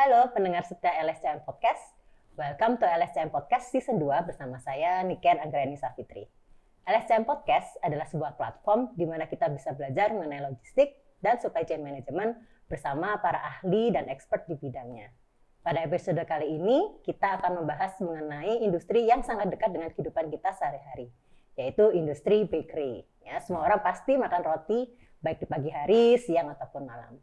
Halo 0.00 0.32
pendengar 0.32 0.64
setia 0.64 0.96
LSCM 1.04 1.44
Podcast. 1.44 1.92
Welcome 2.32 2.80
to 2.80 2.88
LSCM 2.88 3.28
Podcast 3.28 3.68
Season 3.68 4.00
2 4.00 4.32
bersama 4.32 4.56
saya 4.56 5.04
Niken 5.04 5.36
Anggreni 5.36 5.76
Safitri. 5.76 6.24
LSCM 6.88 7.28
Podcast 7.28 7.76
adalah 7.84 8.08
sebuah 8.08 8.32
platform 8.40 8.96
di 8.96 9.04
mana 9.04 9.28
kita 9.28 9.52
bisa 9.52 9.76
belajar 9.76 10.16
mengenai 10.16 10.40
logistik 10.48 10.96
dan 11.20 11.36
supply 11.36 11.68
chain 11.68 11.84
management 11.84 12.32
bersama 12.64 13.20
para 13.20 13.44
ahli 13.44 13.92
dan 13.92 14.08
expert 14.08 14.48
di 14.48 14.56
bidangnya. 14.56 15.12
Pada 15.60 15.84
episode 15.84 16.24
kali 16.24 16.48
ini, 16.48 16.96
kita 17.04 17.36
akan 17.36 17.60
membahas 17.60 18.00
mengenai 18.00 18.56
industri 18.64 19.04
yang 19.04 19.20
sangat 19.20 19.52
dekat 19.52 19.68
dengan 19.68 19.92
kehidupan 19.92 20.32
kita 20.32 20.56
sehari-hari, 20.56 21.12
yaitu 21.60 21.92
industri 21.92 22.48
bakery. 22.48 23.04
Ya, 23.20 23.36
semua 23.44 23.68
orang 23.68 23.84
pasti 23.84 24.16
makan 24.16 24.48
roti, 24.48 24.88
baik 25.20 25.44
di 25.44 25.46
pagi 25.52 25.68
hari, 25.68 26.16
siang, 26.16 26.48
ataupun 26.56 26.88
malam. 26.88 27.20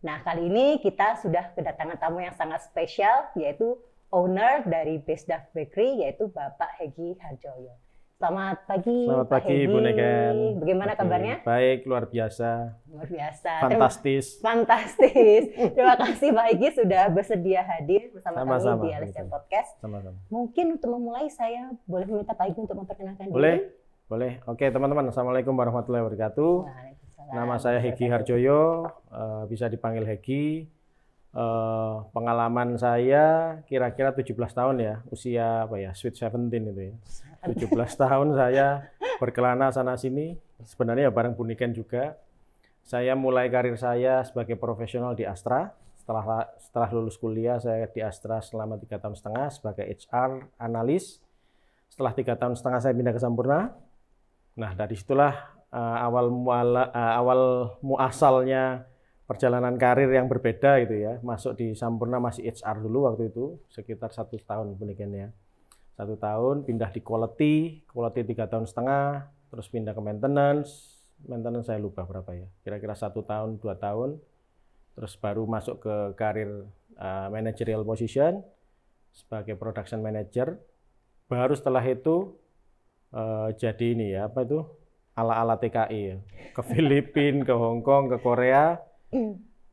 Nah, 0.00 0.24
kali 0.24 0.48
ini 0.48 0.80
kita 0.80 1.20
sudah 1.20 1.52
kedatangan 1.52 2.00
tamu 2.00 2.24
yang 2.24 2.32
sangat 2.32 2.64
spesial, 2.64 3.28
yaitu 3.36 3.76
owner 4.08 4.64
dari 4.64 4.96
Besdaf 4.96 5.52
Bakery, 5.52 6.00
yaitu 6.00 6.32
Bapak 6.32 6.72
Hegi 6.80 7.20
Harjoyo. 7.20 7.76
Selamat 8.16 8.64
pagi, 8.64 9.04
Selamat 9.04 9.28
Pak 9.28 9.44
pagi, 9.44 9.56
Hegi. 9.60 9.68
Bu 9.68 9.78
Neken. 9.80 10.36
Bagaimana 10.60 10.92
kabarnya? 10.96 11.36
Baik, 11.44 11.84
luar 11.84 12.08
biasa. 12.08 12.80
Luar 12.88 13.08
biasa. 13.12 13.52
Fantastis. 13.64 14.40
Terima, 14.40 14.44
fantastis. 14.64 15.42
Terima 15.76 15.96
kasih 16.00 16.28
Pak 16.32 16.46
Hegi 16.48 16.68
sudah 16.80 17.02
bersedia 17.12 17.60
hadir 17.60 18.08
bersama 18.12 18.40
Sama-sama, 18.40 18.80
kami 18.80 18.84
di 18.88 18.88
LSM. 19.04 19.28
Podcast. 19.28 19.70
Sama-sama. 19.84 20.16
Mungkin 20.32 20.80
untuk 20.80 20.90
memulai 20.96 21.28
saya 21.28 21.76
boleh 21.84 22.08
meminta 22.08 22.32
Pak 22.32 22.48
Hegi 22.48 22.60
untuk 22.64 22.76
memperkenalkan 22.80 23.28
Boleh? 23.28 23.56
diri. 23.56 23.68
Boleh. 24.08 24.32
Oke, 24.48 24.64
teman-teman. 24.72 25.12
Assalamualaikum 25.12 25.52
warahmatullahi 25.52 26.08
wabarakatuh. 26.08 26.52
Waalaikumsalam. 26.64 26.89
Nama 27.30 27.54
saya 27.62 27.78
Hegi 27.78 28.10
Harjoyo, 28.10 28.90
eh, 29.14 29.42
bisa 29.46 29.70
dipanggil 29.70 30.02
Hegi. 30.02 30.66
Eh, 31.30 31.96
pengalaman 32.10 32.74
saya 32.74 33.58
kira-kira 33.70 34.10
17 34.10 34.50
tahun 34.50 34.82
ya, 34.82 34.94
usia 35.14 35.62
apa 35.62 35.78
ya, 35.78 35.94
sweet 35.94 36.18
17 36.18 36.74
itu 36.74 36.90
ya. 36.90 36.94
17 37.46 37.94
tahun 38.02 38.34
saya 38.34 38.90
berkelana 39.22 39.70
sana 39.70 39.94
sini, 39.94 40.34
sebenarnya 40.66 41.06
ya 41.06 41.12
bareng 41.14 41.38
Buniken 41.38 41.70
juga. 41.70 42.18
Saya 42.82 43.14
mulai 43.14 43.46
karir 43.46 43.78
saya 43.78 44.26
sebagai 44.26 44.58
profesional 44.58 45.14
di 45.14 45.22
Astra. 45.22 45.70
Setelah 45.94 46.50
setelah 46.58 46.88
lulus 46.90 47.14
kuliah 47.14 47.62
saya 47.62 47.86
di 47.86 48.02
Astra 48.02 48.42
selama 48.42 48.74
tiga 48.82 48.98
tahun 48.98 49.14
setengah 49.14 49.46
sebagai 49.54 49.86
HR 49.86 50.50
analis. 50.58 51.22
Setelah 51.86 52.10
tiga 52.10 52.34
tahun 52.34 52.58
setengah 52.58 52.80
saya 52.82 52.90
pindah 52.96 53.14
ke 53.14 53.22
Sampurna. 53.22 53.70
Nah 54.58 54.74
dari 54.74 54.98
situlah 54.98 55.59
eh, 55.74 55.98
awal 56.06 56.30
muala, 56.30 56.90
eh, 56.90 57.12
awal 57.18 57.40
muasalnya 57.82 58.86
perjalanan 59.26 59.78
karir 59.78 60.10
yang 60.10 60.26
berbeda 60.26 60.82
gitu 60.82 60.94
ya. 60.98 61.22
Masuk 61.22 61.54
di 61.54 61.74
Sampurna 61.78 62.18
masih 62.18 62.50
HR 62.50 62.82
dulu 62.82 63.06
waktu 63.06 63.30
itu 63.30 63.58
sekitar 63.70 64.10
satu 64.10 64.34
tahun 64.42 64.74
Buniken 64.74 65.12
ya 65.14 65.30
satu 66.00 66.16
tahun 66.16 66.64
pindah 66.64 66.88
di 66.96 67.04
quality 67.04 67.84
quality 67.92 68.24
tiga 68.24 68.48
tahun 68.48 68.64
setengah 68.64 69.28
terus 69.52 69.68
pindah 69.68 69.92
ke 69.92 70.00
maintenance. 70.00 70.96
Maintenance 71.28 71.68
saya 71.68 71.76
lupa 71.76 72.08
berapa 72.08 72.32
ya 72.32 72.48
kira-kira 72.64 72.96
satu 72.96 73.20
tahun 73.20 73.60
dua 73.60 73.76
tahun. 73.76 74.16
Terus 74.96 75.12
baru 75.20 75.44
masuk 75.44 75.84
ke 75.84 75.94
karir 76.16 76.64
uh, 76.96 77.28
managerial 77.28 77.84
position 77.84 78.40
sebagai 79.12 79.60
production 79.60 80.00
manager. 80.00 80.56
Baru 81.28 81.52
setelah 81.52 81.84
itu 81.84 82.32
uh, 83.12 83.52
jadi 83.52 83.92
ini 83.92 84.16
ya 84.16 84.32
apa 84.32 84.48
itu 84.48 84.64
ala-ala 85.20 85.60
TKI 85.60 86.00
ya 86.00 86.16
ke 86.56 86.62
Filipina 86.64 87.44
ke 87.44 87.54
Hong 87.54 87.84
Kong 87.84 88.08
ke 88.08 88.18
Korea. 88.18 88.80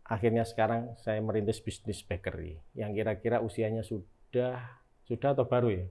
Akhirnya 0.07 0.47
sekarang 0.47 0.95
saya 0.99 1.19
merintis 1.19 1.59
bisnis 1.59 2.03
bakery 2.03 2.59
yang 2.75 2.95
kira-kira 2.95 3.43
usianya 3.43 3.83
sudah 3.83 4.59
sudah 5.07 5.29
atau 5.35 5.47
baru 5.47 5.71
ya? 5.71 5.85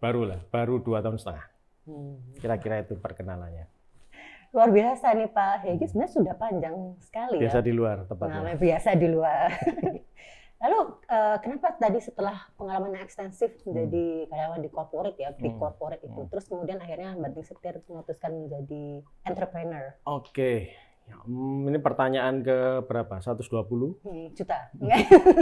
Baru 0.00 0.24
lah 0.24 0.40
baru 0.48 0.80
dua 0.80 1.04
tahun 1.04 1.20
setengah. 1.20 1.46
Hmm. 1.82 2.14
kira-kira 2.38 2.86
itu 2.86 2.94
perkenalannya. 2.94 3.66
Luar 4.54 4.70
biasa 4.70 5.18
nih 5.18 5.34
Pak. 5.34 5.66
Hegi, 5.66 5.90
sebenarnya 5.90 6.12
sudah 6.14 6.34
panjang 6.38 6.76
sekali 7.02 7.42
biasa 7.42 7.58
ya. 7.58 7.64
di 7.64 7.72
luar 7.74 7.96
tepatnya. 8.06 8.54
Biasa 8.54 8.90
di 8.94 9.08
luar. 9.10 9.48
Lalu 10.62 10.78
eh, 11.10 11.36
kenapa 11.42 11.74
tadi 11.74 11.98
setelah 11.98 12.38
pengalaman 12.54 12.94
yang 12.94 13.02
ekstensif 13.02 13.50
menjadi 13.66 14.30
karyawan 14.30 14.62
di 14.62 14.70
corporate 14.70 15.18
ya, 15.18 15.34
big 15.34 15.58
Hmm. 15.58 15.60
corporate 15.60 16.02
itu, 16.06 16.20
Hmm. 16.22 16.30
terus 16.30 16.46
kemudian 16.46 16.78
akhirnya 16.78 17.18
banting 17.18 17.42
setir 17.42 17.82
memutuskan 17.90 18.46
menjadi 18.46 19.02
entrepreneur? 19.26 19.98
Oke 20.06 20.70
Ya, 21.02 21.18
hmm, 21.26 21.66
ini 21.66 21.82
pertanyaan 21.82 22.46
ke 22.46 22.86
berapa? 22.86 23.18
120 23.18 23.98
Hmm, 24.06 24.30
juta. 24.38 24.70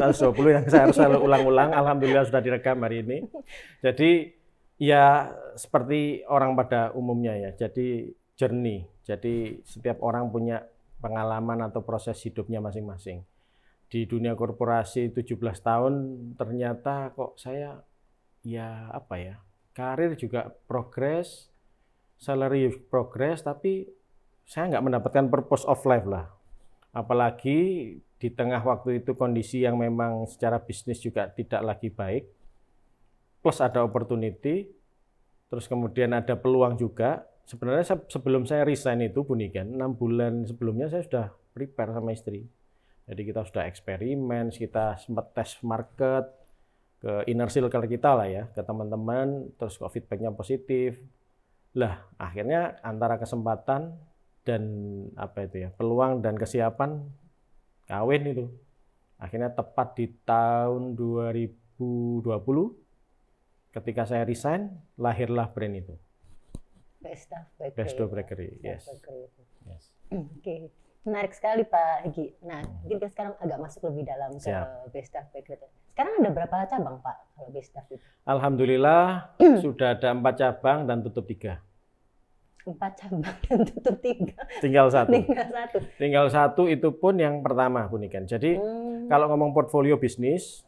120 0.01 0.57
yang 0.57 0.65
saya 0.65 0.89
harus 0.89 0.97
ulang-ulang. 1.21 1.77
Alhamdulillah 1.77 2.25
sudah 2.25 2.41
direkam 2.41 2.81
hari 2.81 3.05
ini. 3.05 3.29
Jadi 3.85 4.33
ya 4.81 5.29
seperti 5.61 6.25
orang 6.25 6.57
pada 6.57 6.97
umumnya 6.97 7.37
ya 7.37 7.51
jadi 7.53 8.09
journey. 8.41 8.89
Jadi 9.05 9.61
setiap 9.69 10.01
orang 10.01 10.33
punya 10.33 10.65
pengalaman 11.05 11.69
atau 11.69 11.85
proses 11.85 12.17
hidupnya 12.25 12.65
masing-masing 12.65 13.21
di 13.91 14.07
dunia 14.07 14.39
korporasi 14.39 15.11
17 15.11 15.35
tahun 15.61 15.95
ternyata 16.39 17.11
kok 17.11 17.35
saya 17.35 17.83
ya 18.47 18.87
apa 18.95 19.15
ya 19.19 19.37
karir 19.75 20.15
juga 20.15 20.55
progres 20.71 21.51
salary 22.21 22.71
progress 22.87 23.43
tapi 23.43 23.89
saya 24.45 24.67
nggak 24.77 24.85
mendapatkan 24.85 25.25
purpose 25.31 25.65
of 25.65 25.81
life 25.87 26.05
lah. 26.05 26.27
Apalagi 26.91 27.59
di 28.21 28.29
tengah 28.35 28.61
waktu 28.61 29.01
itu 29.01 29.17
kondisi 29.17 29.65
yang 29.65 29.81
memang 29.81 30.27
secara 30.29 30.61
bisnis 30.61 31.01
juga 31.01 31.31
tidak 31.33 31.63
lagi 31.65 31.89
baik 31.89 32.29
plus 33.41 33.63
ada 33.65 33.81
opportunity 33.81 34.69
terus 35.49 35.65
kemudian 35.71 36.13
ada 36.13 36.37
peluang 36.37 36.77
juga. 36.77 37.25
Sebenarnya 37.49 37.83
se- 37.83 38.11
sebelum 38.11 38.47
saya 38.47 38.63
resign 38.63 39.07
itu 39.07 39.27
Buniken 39.27 39.75
enam 39.75 39.97
bulan 39.97 40.47
sebelumnya 40.47 40.87
saya 40.87 41.03
sudah 41.03 41.27
prepare 41.51 41.97
sama 41.97 42.15
istri 42.15 42.47
jadi 43.11 43.27
kita 43.27 43.43
sudah 43.43 43.67
eksperimen 43.67 44.55
kita 44.55 44.95
sempat 45.03 45.35
tes 45.35 45.59
market 45.67 46.31
ke 47.03 47.27
inner 47.27 47.51
circle 47.51 47.91
kita 47.91 48.15
lah 48.15 48.31
ya 48.31 48.47
ke 48.55 48.63
teman-teman 48.63 49.51
terus 49.59 49.75
kok 49.75 49.91
feedbacknya 49.91 50.31
positif. 50.31 50.95
Lah 51.75 52.07
akhirnya 52.23 52.79
antara 52.87 53.19
kesempatan 53.19 53.99
dan 54.47 54.63
apa 55.19 55.43
itu 55.43 55.67
ya 55.67 55.75
peluang 55.75 56.23
dan 56.23 56.39
kesiapan 56.39 57.03
kawin 57.91 58.31
itu. 58.31 58.47
Akhirnya 59.19 59.51
tepat 59.51 59.99
di 59.99 60.07
tahun 60.23 60.95
2020 60.95 62.23
ketika 63.75 64.07
saya 64.07 64.23
resign 64.23 64.71
lahirlah 64.95 65.51
brand 65.51 65.75
itu. 65.83 65.99
Best 67.03 67.33
of 67.35 67.43
Bakery. 67.59 67.75
Best 67.75 67.99
yes 67.99 68.07
of 68.07 68.15
Bakery 68.15 68.55
yes. 68.63 68.87
Oke, 70.39 70.71
menarik 71.03 71.31
sekali 71.31 71.63
Pak 71.63 72.05
Hegi. 72.05 72.37
Nah, 72.43 72.61
mungkin 72.61 72.97
kita 72.97 73.09
sekarang 73.09 73.35
agak 73.39 73.59
masuk 73.59 73.89
lebih 73.89 74.05
dalam 74.05 74.31
ke 74.33 74.45
Siap. 74.45 74.91
Best 74.91 75.13
of 75.15 75.25
Bakery. 75.31 75.57
Sekarang 75.89 76.13
ada 76.19 76.31
berapa 76.31 76.57
cabang 76.67 76.97
Pak 76.99 77.17
kalau 77.35 77.51
Best 77.51 77.73
of 77.73 77.85
itu? 77.89 78.05
alhamdulillah 78.23 79.33
sudah 79.59 79.95
ada 79.95 80.09
empat 80.11 80.35
cabang 80.37 80.85
dan 80.85 81.01
tutup 81.01 81.25
tiga 81.25 81.59
Empat 82.61 82.93
cabang 82.95 83.25
dan 83.45 83.59
tutup 83.65 83.97
tiga, 83.99 84.37
tinggal 84.61 84.87
satu 84.87 85.11
tinggal 85.11 85.49
satu. 85.51 85.77
tinggal 85.97 86.27
satu 86.29 86.63
itu 86.67 86.89
pun 86.93 87.17
yang 87.17 87.41
pertama 87.41 87.85
Bunikan 87.85 88.25
jadi 88.25 88.55
Hmm. 88.55 89.09
kalau 89.09 89.27
ngomong 89.27 89.51
portfolio 89.51 89.97
bisnis 89.97 90.61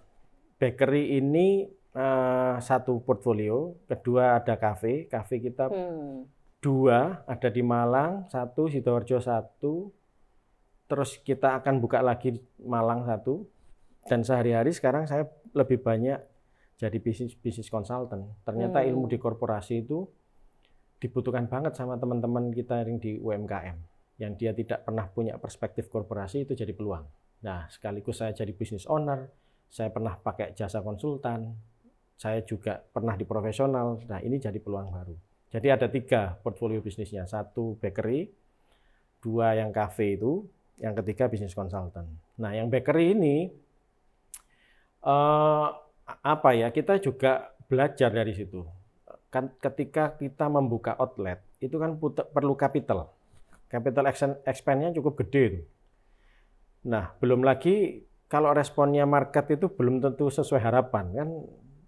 bakery 0.57 1.19
ini 1.19 1.65
eh, 1.93 2.55
satu 2.59 2.99
portfolio 2.99 3.77
kedua 3.85 4.39
ada 4.39 4.57
cafe 4.57 5.05
cafe 5.07 5.39
kita 5.39 5.69
Hmm. 5.69 6.25
dua 6.59 7.23
ada 7.23 7.47
di 7.47 7.61
Malang 7.61 8.25
satu 8.27 8.67
sidoarjo 8.67 9.19
satu 9.19 9.93
terus 10.93 11.17
kita 11.25 11.57
akan 11.65 11.81
buka 11.81 12.05
lagi 12.05 12.37
Malang 12.61 13.09
satu. 13.09 13.49
Dan 14.05 14.21
sehari-hari 14.21 14.77
sekarang 14.77 15.09
saya 15.09 15.25
lebih 15.57 15.81
banyak 15.81 16.21
jadi 16.77 16.99
bisnis 17.01 17.33
bisnis 17.33 17.73
konsultan. 17.73 18.29
Ternyata 18.45 18.85
Hmm. 18.85 18.93
ilmu 18.93 19.09
di 19.09 19.17
korporasi 19.17 19.81
itu 19.81 20.05
dibutuhkan 21.01 21.49
banget 21.49 21.73
sama 21.73 21.97
teman-teman 21.97 22.53
kita 22.53 22.85
yang 22.85 23.01
di 23.01 23.17
UMKM 23.17 23.79
yang 24.21 24.37
dia 24.37 24.53
tidak 24.53 24.85
pernah 24.85 25.09
punya 25.09 25.41
perspektif 25.41 25.89
korporasi 25.89 26.45
itu 26.45 26.53
jadi 26.53 26.77
peluang. 26.77 27.09
Nah 27.41 27.67
sekaligus 27.73 28.21
saya 28.21 28.37
jadi 28.37 28.53
bisnis 28.53 28.85
owner 28.85 29.33
saya 29.73 29.89
pernah 29.89 30.15
pakai 30.21 30.53
jasa 30.53 30.85
konsultan 30.85 31.57
saya 32.21 32.45
juga 32.47 32.79
pernah 32.79 33.19
di 33.19 33.27
profesional. 33.27 33.99
Nah 34.07 34.23
ini 34.23 34.39
jadi 34.39 34.61
peluang 34.63 34.95
baru. 34.95 35.17
Jadi 35.51 35.69
ada 35.69 35.91
tiga 35.91 36.39
portfolio 36.39 36.79
bisnisnya, 36.79 37.27
satu 37.27 37.77
bakery, 37.83 38.31
dua 39.21 39.59
yang 39.59 39.75
cafe 39.75 40.17
itu, 40.17 40.47
yang 40.83 40.99
ketiga 40.99 41.31
bisnis 41.31 41.55
konsultan. 41.55 42.11
Nah, 42.43 42.51
yang 42.59 42.67
bakery 42.67 43.15
ini 43.15 43.37
eh, 45.07 45.69
apa 46.35 46.51
ya? 46.59 46.69
Kita 46.75 46.99
juga 46.99 47.55
belajar 47.71 48.11
dari 48.11 48.35
situ. 48.35 48.67
Kan 49.33 49.55
ketika 49.63 50.19
kita 50.19 50.51
membuka 50.51 50.99
outlet 50.99 51.41
itu 51.63 51.79
kan 51.79 51.97
perlu 52.35 52.59
capital. 52.59 53.15
Capital 53.71 54.05
expen- 54.11 54.41
expand-nya 54.45 54.93
cukup 54.93 55.23
gede. 55.25 55.65
Nah, 56.83 57.15
belum 57.23 57.47
lagi 57.47 58.03
kalau 58.27 58.51
responnya 58.51 59.07
market 59.07 59.55
itu 59.55 59.71
belum 59.71 60.03
tentu 60.03 60.27
sesuai 60.29 60.61
harapan 60.61 61.05
kan 61.15 61.29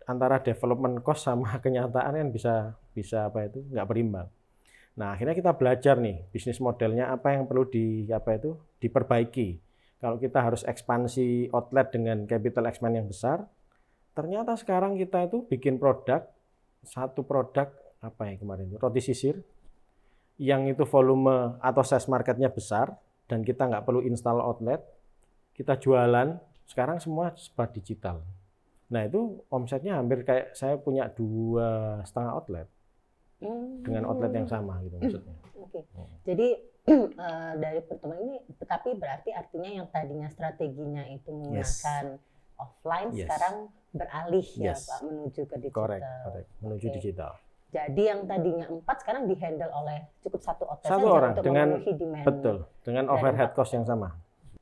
antara 0.06 0.38
development 0.44 1.00
cost 1.02 1.26
sama 1.26 1.56
kenyataan 1.64 2.14
kan 2.20 2.28
bisa 2.30 2.54
bisa 2.94 3.28
apa 3.28 3.50
itu 3.50 3.58
nggak 3.74 3.88
berimbang. 3.90 4.28
Nah 4.94 5.18
akhirnya 5.18 5.34
kita 5.34 5.52
belajar 5.58 5.98
nih 5.98 6.30
bisnis 6.30 6.62
modelnya 6.62 7.10
apa 7.10 7.34
yang 7.34 7.50
perlu 7.50 7.66
di 7.66 8.06
apa 8.14 8.38
itu 8.38 8.54
diperbaiki. 8.78 9.58
Kalau 9.98 10.20
kita 10.20 10.38
harus 10.44 10.62
ekspansi 10.62 11.50
outlet 11.50 11.90
dengan 11.90 12.28
capital 12.28 12.68
expand 12.70 12.94
yang 12.94 13.08
besar, 13.08 13.48
ternyata 14.14 14.54
sekarang 14.54 14.94
kita 14.94 15.26
itu 15.26 15.42
bikin 15.50 15.80
produk 15.80 16.22
satu 16.84 17.24
produk 17.24 17.72
apa 18.04 18.28
ya 18.28 18.36
kemarin 18.36 18.68
itu 18.68 18.76
roti 18.76 19.00
sisir 19.00 19.40
yang 20.36 20.68
itu 20.68 20.84
volume 20.84 21.56
atau 21.62 21.80
size 21.80 22.10
marketnya 22.10 22.52
besar 22.52 22.92
dan 23.24 23.40
kita 23.40 23.64
nggak 23.64 23.88
perlu 23.88 24.04
install 24.04 24.42
outlet, 24.42 24.84
kita 25.56 25.80
jualan 25.80 26.36
sekarang 26.68 27.00
semua 27.00 27.32
serba 27.38 27.64
digital. 27.72 28.20
Nah 28.92 29.08
itu 29.08 29.40
omsetnya 29.48 29.96
hampir 29.96 30.26
kayak 30.28 30.52
saya 30.52 30.76
punya 30.76 31.08
dua 31.08 31.98
setengah 32.04 32.32
outlet 32.36 32.68
hmm. 33.44 33.84
dengan 33.84 34.02
outlet 34.08 34.32
yang 34.32 34.48
sama 34.48 34.80
gitu 34.82 34.96
maksudnya. 34.98 35.34
Oke. 35.60 35.68
Okay. 35.70 35.82
Hmm. 35.94 36.08
Jadi 36.24 36.48
uh, 36.88 37.52
dari 37.62 37.80
pertemuan 37.84 38.20
ini, 38.24 38.36
tapi 38.64 38.90
berarti 38.96 39.30
artinya 39.30 39.70
yang 39.70 39.86
tadinya 39.92 40.28
strateginya 40.32 41.04
itu 41.08 41.30
menggunakan 41.30 42.04
yes. 42.18 42.58
offline 42.60 43.10
yes. 43.12 43.20
sekarang 43.28 43.54
beralih 43.94 44.48
ya, 44.58 44.74
yes. 44.74 44.80
ya 44.82 44.90
Pak 44.90 45.00
menuju 45.06 45.40
ke 45.46 45.56
digital. 45.62 45.78
Correct, 45.78 46.04
correct. 46.26 46.48
menuju 46.60 46.86
okay. 46.90 46.96
digital. 46.98 47.32
Jadi 47.74 48.02
yang 48.06 48.20
tadinya 48.30 48.66
empat 48.70 49.02
sekarang 49.02 49.26
dihandle 49.26 49.72
oleh 49.74 50.06
cukup 50.22 50.40
satu 50.46 50.62
outlet 50.70 50.90
satu 50.94 51.06
orang 51.10 51.32
untuk 51.34 51.42
dengan 51.42 51.68
demand 51.82 52.22
betul 52.22 52.56
dengan 52.86 53.04
overhead 53.10 53.50
cost 53.50 53.74
yang 53.74 53.82
sama. 53.82 54.14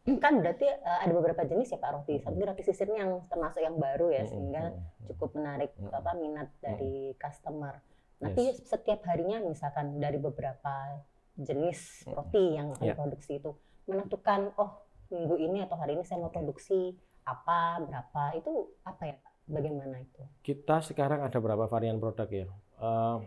Kan 0.02 0.40
berarti 0.40 0.64
uh, 0.66 0.98
ada 1.04 1.12
beberapa 1.12 1.44
jenis 1.44 1.76
ya 1.76 1.78
Pak 1.78 1.90
roti. 1.92 2.18
Tapi 2.24 2.40
roti 2.40 2.62
sisir 2.64 2.88
ini 2.88 3.04
yang 3.04 3.20
termasuk 3.28 3.60
yang 3.60 3.76
baru 3.76 4.08
ya 4.10 4.24
sehingga 4.24 4.72
cukup 5.12 5.36
menarik 5.36 5.76
apa 5.92 6.10
minat 6.16 6.48
dari 6.58 7.12
customer. 7.20 7.84
Nanti 8.22 8.54
yes. 8.54 8.62
setiap 8.70 9.02
harinya 9.10 9.42
misalkan 9.42 9.98
dari 9.98 10.16
beberapa 10.22 11.02
jenis 11.34 12.06
roti 12.06 12.54
yang 12.54 12.78
akan 12.78 12.86
yeah. 12.86 12.96
produksi 12.96 13.42
itu 13.42 13.50
menentukan 13.90 14.54
oh 14.56 14.86
minggu 15.10 15.36
ini 15.42 15.66
atau 15.66 15.74
hari 15.76 15.98
ini 15.98 16.06
saya 16.06 16.22
mau 16.22 16.30
produksi 16.30 16.94
apa 17.26 17.82
berapa 17.82 18.22
itu 18.38 18.52
apa 18.86 19.02
ya 19.10 19.16
Pak? 19.18 19.32
Bagaimana 19.50 19.98
itu? 19.98 20.22
Kita 20.46 20.80
sekarang 20.80 21.26
ada 21.26 21.38
berapa 21.42 21.66
varian 21.66 21.98
produk 21.98 22.30
ya? 22.30 22.46
Uh, 22.78 23.18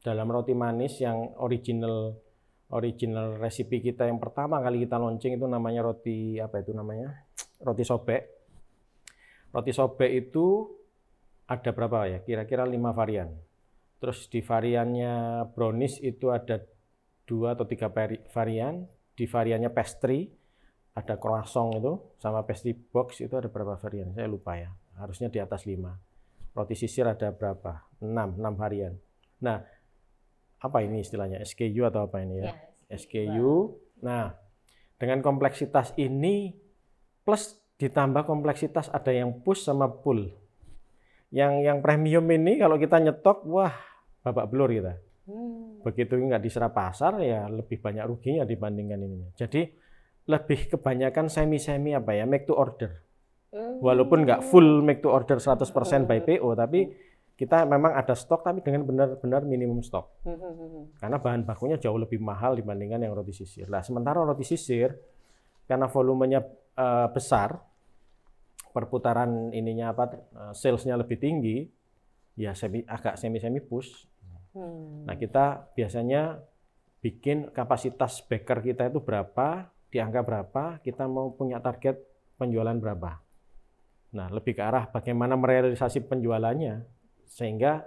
dalam 0.00 0.28
roti 0.28 0.56
manis 0.56 1.00
yang 1.00 1.36
original 1.40 2.16
original 2.72 3.36
resipi 3.36 3.80
kita 3.84 4.08
yang 4.08 4.16
pertama 4.16 4.58
kali 4.64 4.82
kita 4.84 4.96
launching 4.96 5.36
itu 5.36 5.46
namanya 5.46 5.84
roti 5.84 6.40
apa 6.40 6.64
itu 6.64 6.72
namanya? 6.72 7.12
Roti 7.60 7.84
sobek. 7.84 8.22
Roti 9.52 9.72
sobek 9.72 10.10
itu 10.10 10.68
ada 11.44 11.70
berapa 11.76 12.08
ya? 12.08 12.18
Kira-kira 12.24 12.64
lima 12.64 12.96
varian. 12.96 13.30
Terus 14.04 14.28
di 14.28 14.44
variannya 14.44 15.48
brownies 15.56 15.96
itu 16.04 16.28
ada 16.28 16.60
dua 17.24 17.56
atau 17.56 17.64
tiga 17.64 17.88
varian. 18.36 18.84
Di 19.16 19.24
variannya 19.24 19.72
pastry 19.72 20.28
ada 20.92 21.16
croissant 21.16 21.72
itu 21.72 22.12
sama 22.20 22.44
pastry 22.44 22.76
box 22.76 23.24
itu 23.24 23.32
ada 23.32 23.48
berapa 23.48 23.80
varian? 23.80 24.12
Saya 24.12 24.28
lupa 24.28 24.60
ya. 24.60 24.76
Harusnya 25.00 25.32
di 25.32 25.40
atas 25.40 25.64
lima. 25.64 25.96
Roti 26.52 26.76
sisir 26.76 27.08
ada 27.08 27.32
berapa? 27.32 27.88
6, 28.04 28.44
6 28.44 28.60
harian. 28.60 28.92
Nah, 29.40 29.64
apa 30.60 30.84
ini 30.84 31.00
istilahnya? 31.00 31.40
SKU 31.40 31.88
atau 31.88 32.04
apa 32.04 32.20
ini 32.20 32.44
ya? 32.44 32.52
ya 32.52 33.00
SKU. 33.00 33.72
Nah, 34.04 34.36
dengan 35.00 35.24
kompleksitas 35.24 35.96
ini 35.96 36.52
plus 37.24 37.56
ditambah 37.80 38.28
kompleksitas 38.28 38.92
ada 38.92 39.16
yang 39.16 39.40
push 39.40 39.64
sama 39.64 39.88
pull. 39.88 40.28
Yang 41.32 41.72
yang 41.72 41.80
premium 41.80 42.28
ini 42.28 42.60
kalau 42.60 42.76
kita 42.76 43.00
nyetok, 43.00 43.48
wah 43.48 43.93
babak 44.24 44.48
belur 44.48 44.72
kita. 44.72 44.96
Hmm. 45.28 45.84
Begitu 45.84 46.16
nggak 46.16 46.40
diserap 46.40 46.72
pasar 46.72 47.20
ya 47.20 47.44
lebih 47.52 47.78
banyak 47.78 48.04
ruginya 48.08 48.48
dibandingkan 48.48 48.98
ini. 49.04 49.28
Jadi 49.36 49.68
lebih 50.24 50.72
kebanyakan 50.72 51.28
semi-semi 51.28 51.92
apa 51.92 52.16
ya, 52.16 52.24
make 52.24 52.48
to 52.48 52.56
order 52.56 53.04
walaupun 53.54 54.26
nggak 54.26 54.42
full 54.42 54.82
make 54.82 55.00
to 55.00 55.10
order 55.10 55.38
100% 55.38 55.62
by 56.10 56.18
PO 56.22 56.48
tapi 56.58 56.90
kita 57.34 57.66
memang 57.66 57.98
ada 57.98 58.14
stok 58.14 58.46
tapi 58.46 58.62
dengan 58.62 58.86
benar-benar 58.86 59.42
minimum 59.42 59.82
stok. 59.82 60.22
Karena 61.02 61.18
bahan 61.18 61.42
bakunya 61.42 61.82
jauh 61.82 61.98
lebih 61.98 62.22
mahal 62.22 62.54
dibandingkan 62.54 63.02
yang 63.02 63.10
roti 63.10 63.34
sisir. 63.34 63.66
Nah, 63.66 63.82
sementara 63.82 64.22
roti 64.22 64.46
sisir 64.46 64.94
karena 65.66 65.90
volumenya 65.90 66.46
uh, 66.78 67.10
besar, 67.10 67.58
perputaran 68.70 69.50
ininya 69.50 69.90
apa 69.90 70.04
uh, 70.14 70.52
salesnya 70.54 70.94
lebih 70.94 71.18
tinggi, 71.18 71.66
ya 72.38 72.54
semi, 72.54 72.86
agak 72.86 73.18
semi-semi 73.18 73.58
push. 73.58 74.06
Hmm. 74.54 75.04
Nah, 75.04 75.18
kita 75.18 75.74
biasanya 75.74 76.40
bikin 77.04 77.52
kapasitas 77.52 78.24
baker 78.24 78.64
kita 78.64 78.88
itu 78.88 79.02
berapa, 79.02 79.68
di 79.92 79.98
angka 80.00 80.24
berapa, 80.24 80.80
kita 80.80 81.04
mau 81.10 81.34
punya 81.34 81.60
target 81.60 82.00
penjualan 82.40 82.74
berapa. 82.74 83.20
Nah, 84.14 84.26
lebih 84.30 84.54
ke 84.56 84.62
arah 84.62 84.86
bagaimana 84.86 85.34
merealisasi 85.34 86.06
penjualannya 86.06 86.86
sehingga 87.26 87.82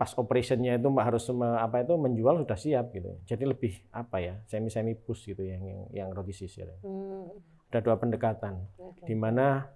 pas 0.00 0.16
operationnya 0.16 0.80
itu 0.80 0.88
harus 0.96 1.28
apa 1.60 1.84
itu 1.84 1.92
menjual 1.98 2.46
sudah 2.46 2.56
siap 2.56 2.96
gitu. 2.96 3.12
Jadi 3.28 3.44
lebih 3.44 3.72
apa 3.92 4.16
ya 4.22 4.34
semi 4.48 4.72
semi 4.72 4.96
push 4.96 5.28
gitu 5.34 5.44
yang 5.44 5.60
yang, 5.60 5.80
yang 5.92 6.08
roti 6.14 6.32
sisir. 6.32 6.72
Hmm. 6.80 7.28
Ada 7.70 7.84
dua 7.84 8.00
pendekatan, 8.00 8.66
okay. 8.74 9.06
di 9.06 9.14
mana 9.14 9.68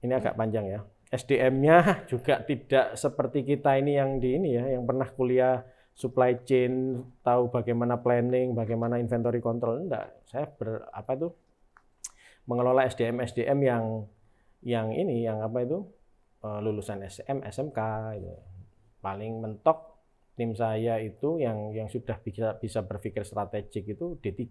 ini 0.00 0.10
agak 0.16 0.34
panjang 0.34 0.66
ya. 0.66 0.80
SDM-nya 1.06 2.08
juga 2.10 2.42
tidak 2.42 2.98
seperti 2.98 3.46
kita 3.46 3.78
ini 3.78 3.94
yang 3.94 4.18
di 4.18 4.34
ini 4.34 4.58
ya, 4.58 4.64
yang 4.74 4.82
pernah 4.82 5.06
kuliah 5.14 5.62
supply 5.96 6.44
chain, 6.44 7.00
tahu 7.24 7.48
bagaimana 7.48 7.96
planning, 7.96 8.52
bagaimana 8.52 9.00
inventory 9.00 9.40
control. 9.40 9.86
Enggak, 9.86 10.12
saya 10.28 10.44
ber, 10.50 10.84
apa 10.92 11.16
itu 11.16 11.28
mengelola 12.44 12.84
SDM 12.86 13.24
SDM 13.24 13.58
yang 13.64 13.84
yang 14.66 14.86
ini 14.92 15.24
yang 15.24 15.40
apa 15.40 15.62
itu 15.62 15.86
eh, 16.42 16.58
lulusan 16.60 17.00
SM, 17.06 17.42
SMK 17.42 17.80
itu. 18.18 18.34
Paling 19.00 19.40
mentok 19.40 19.96
tim 20.36 20.52
saya 20.52 21.00
itu 21.00 21.40
yang 21.40 21.72
yang 21.72 21.88
sudah 21.88 22.20
bisa 22.20 22.58
bisa 22.60 22.84
berpikir 22.84 23.24
strategik 23.24 23.88
itu 23.88 24.20
D3 24.20 24.44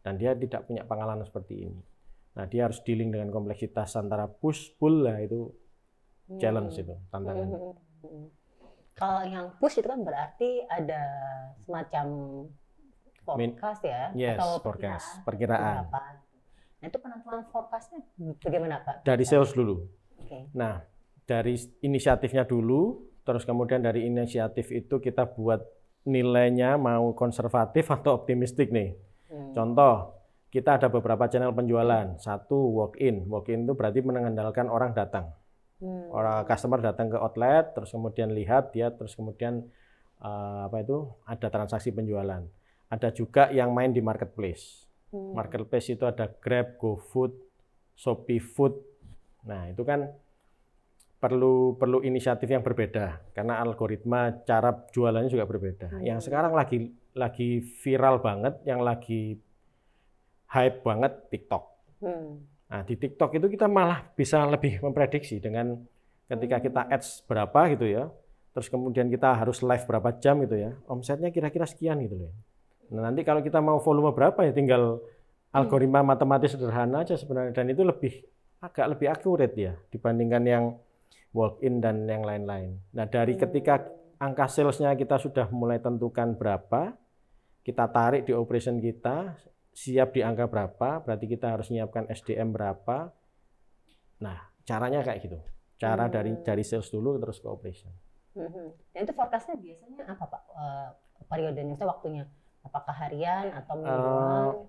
dan 0.00 0.14
dia 0.16 0.32
tidak 0.32 0.64
punya 0.64 0.86
pengalaman 0.86 1.26
seperti 1.26 1.68
ini. 1.68 1.80
Nah, 2.36 2.44
dia 2.44 2.68
harus 2.68 2.84
dealing 2.84 3.08
dengan 3.08 3.32
kompleksitas 3.32 3.96
antara 3.96 4.28
push 4.28 4.76
pull 4.76 5.08
lah 5.08 5.16
itu 5.24 5.48
challenge 6.36 6.76
hmm. 6.76 6.82
itu 6.84 6.94
tantangan. 7.08 7.48
Hmm. 8.04 8.28
Kalau 8.96 9.22
yang 9.24 9.46
push 9.56 9.80
itu 9.80 9.88
kan 9.88 10.00
berarti 10.04 10.64
ada 10.68 11.00
semacam 11.64 12.06
forecast 13.26 13.82
ya 13.82 14.02
yes, 14.14 14.38
atau 14.38 14.62
forecast, 14.62 15.24
perkiraan. 15.26 15.84
perkiraan. 15.88 16.16
Nah, 16.76 16.86
itu 16.86 16.98
penentuan 17.00 17.40
forecastnya 17.50 18.00
bagaimana 18.38 18.84
Pak? 18.84 19.02
Dari 19.02 19.24
sales 19.24 19.52
dulu. 19.56 19.82
Okay. 20.22 20.48
Nah, 20.54 20.80
dari 21.26 21.58
inisiatifnya 21.82 22.46
dulu, 22.46 23.10
terus 23.26 23.42
kemudian 23.42 23.82
dari 23.82 24.06
inisiatif 24.06 24.70
itu 24.70 25.00
kita 25.02 25.26
buat 25.34 25.64
nilainya 26.06 26.78
mau 26.78 27.12
konservatif 27.18 27.90
atau 27.90 28.22
optimistik 28.22 28.70
nih. 28.70 28.94
Hmm. 29.26 29.52
Contoh, 29.52 30.15
kita 30.50 30.78
ada 30.78 30.88
beberapa 30.88 31.26
channel 31.26 31.52
penjualan. 31.52 32.16
Satu 32.16 32.56
walk-in. 32.56 33.26
Walk-in 33.26 33.66
itu 33.66 33.74
berarti 33.74 34.00
mengandalkan 34.00 34.70
orang 34.70 34.94
datang. 34.94 35.34
Hmm. 35.82 36.08
Orang 36.08 36.48
customer 36.48 36.80
datang 36.80 37.12
ke 37.12 37.18
outlet, 37.20 37.76
terus 37.76 37.92
kemudian 37.92 38.32
lihat 38.32 38.72
dia, 38.72 38.88
terus 38.94 39.12
kemudian 39.12 39.68
uh, 40.24 40.70
apa 40.70 40.80
itu 40.80 41.04
ada 41.28 41.52
transaksi 41.52 41.92
penjualan. 41.92 42.40
Ada 42.88 43.12
juga 43.12 43.52
yang 43.52 43.74
main 43.76 43.92
di 43.92 44.00
marketplace. 44.00 44.88
Hmm. 45.12 45.36
Marketplace 45.36 45.92
itu 45.92 46.08
ada 46.08 46.30
Grab, 46.30 46.80
GoFood, 46.80 47.34
Shopee 47.92 48.40
Food. 48.40 48.80
Nah, 49.44 49.68
itu 49.68 49.84
kan 49.84 50.08
perlu 51.16 51.74
perlu 51.80 52.04
inisiatif 52.04 52.44
yang 52.44 52.60
berbeda 52.60 53.32
karena 53.32 53.56
algoritma 53.64 54.44
cara 54.44 54.72
jualannya 54.92 55.32
juga 55.32 55.48
berbeda. 55.48 55.96
Hmm. 55.96 56.04
Yang 56.04 56.30
sekarang 56.30 56.52
lagi 56.56 56.92
lagi 57.16 57.64
viral 57.84 58.20
banget, 58.20 58.60
yang 58.68 58.84
lagi 58.84 59.40
hype 60.50 60.82
banget 60.82 61.12
TikTok. 61.32 61.64
Hmm. 62.02 62.44
Nah, 62.66 62.82
di 62.82 62.94
TikTok 62.98 63.38
itu 63.38 63.46
kita 63.46 63.70
malah 63.70 64.02
bisa 64.14 64.42
lebih 64.46 64.82
memprediksi 64.82 65.38
dengan 65.38 65.78
ketika 66.26 66.58
kita 66.58 66.82
hmm. 66.86 66.94
ads 66.94 67.08
berapa 67.26 67.60
gitu 67.74 67.86
ya. 67.86 68.04
Terus 68.56 68.72
kemudian 68.72 69.12
kita 69.12 69.36
harus 69.36 69.60
live 69.60 69.84
berapa 69.84 70.16
jam 70.18 70.40
gitu 70.42 70.56
ya. 70.56 70.72
Omsetnya 70.88 71.30
kira-kira 71.30 71.68
sekian 71.68 72.00
gitu 72.02 72.26
loh. 72.26 72.32
Nah, 72.90 73.10
nanti 73.10 73.26
kalau 73.26 73.42
kita 73.42 73.58
mau 73.58 73.82
volume 73.82 74.14
berapa 74.14 74.46
ya 74.46 74.52
tinggal 74.54 75.02
algoritma 75.54 76.02
hmm. 76.02 76.08
matematis 76.08 76.54
sederhana 76.54 77.02
aja 77.02 77.14
sebenarnya 77.18 77.52
dan 77.54 77.66
itu 77.70 77.82
lebih 77.82 78.12
agak 78.62 78.86
lebih 78.96 79.06
akurat 79.12 79.52
ya 79.54 79.76
dibandingkan 79.92 80.42
yang 80.46 80.64
walk 81.36 81.60
in 81.60 81.78
dan 81.84 82.08
yang 82.08 82.24
lain-lain. 82.24 82.80
Nah, 82.96 83.06
dari 83.06 83.36
hmm. 83.36 83.42
ketika 83.46 83.74
angka 84.16 84.48
salesnya 84.48 84.96
kita 84.96 85.20
sudah 85.20 85.46
mulai 85.52 85.76
tentukan 85.78 86.32
berapa, 86.34 86.96
kita 87.66 87.84
tarik 87.92 88.24
di 88.24 88.32
operation 88.32 88.80
kita 88.80 89.36
siap 89.76 90.16
di 90.16 90.24
angka 90.24 90.48
berapa, 90.48 91.04
berarti 91.04 91.28
kita 91.28 91.52
harus 91.52 91.68
menyiapkan 91.68 92.08
SDM 92.08 92.48
berapa. 92.48 93.12
Nah, 94.24 94.38
caranya 94.64 95.04
kayak 95.04 95.20
gitu. 95.20 95.36
Cara 95.76 96.08
dari 96.08 96.32
Hmm. 96.32 96.40
dari 96.40 96.64
sales 96.64 96.88
dulu 96.88 97.20
terus 97.20 97.36
ke 97.36 97.44
operation. 97.44 97.92
Mhm. 98.32 98.96
Dan 98.96 99.00
itu 99.04 99.12
forecastnya 99.12 99.60
biasanya 99.60 100.16
apa 100.16 100.24
Pak? 100.24 100.42
Eh, 100.48 100.88
periodenya, 101.28 101.76
waktunya? 101.84 102.24
Apakah 102.64 102.96
harian 102.96 103.52
atau 103.52 103.76
mingguan? 103.76 104.64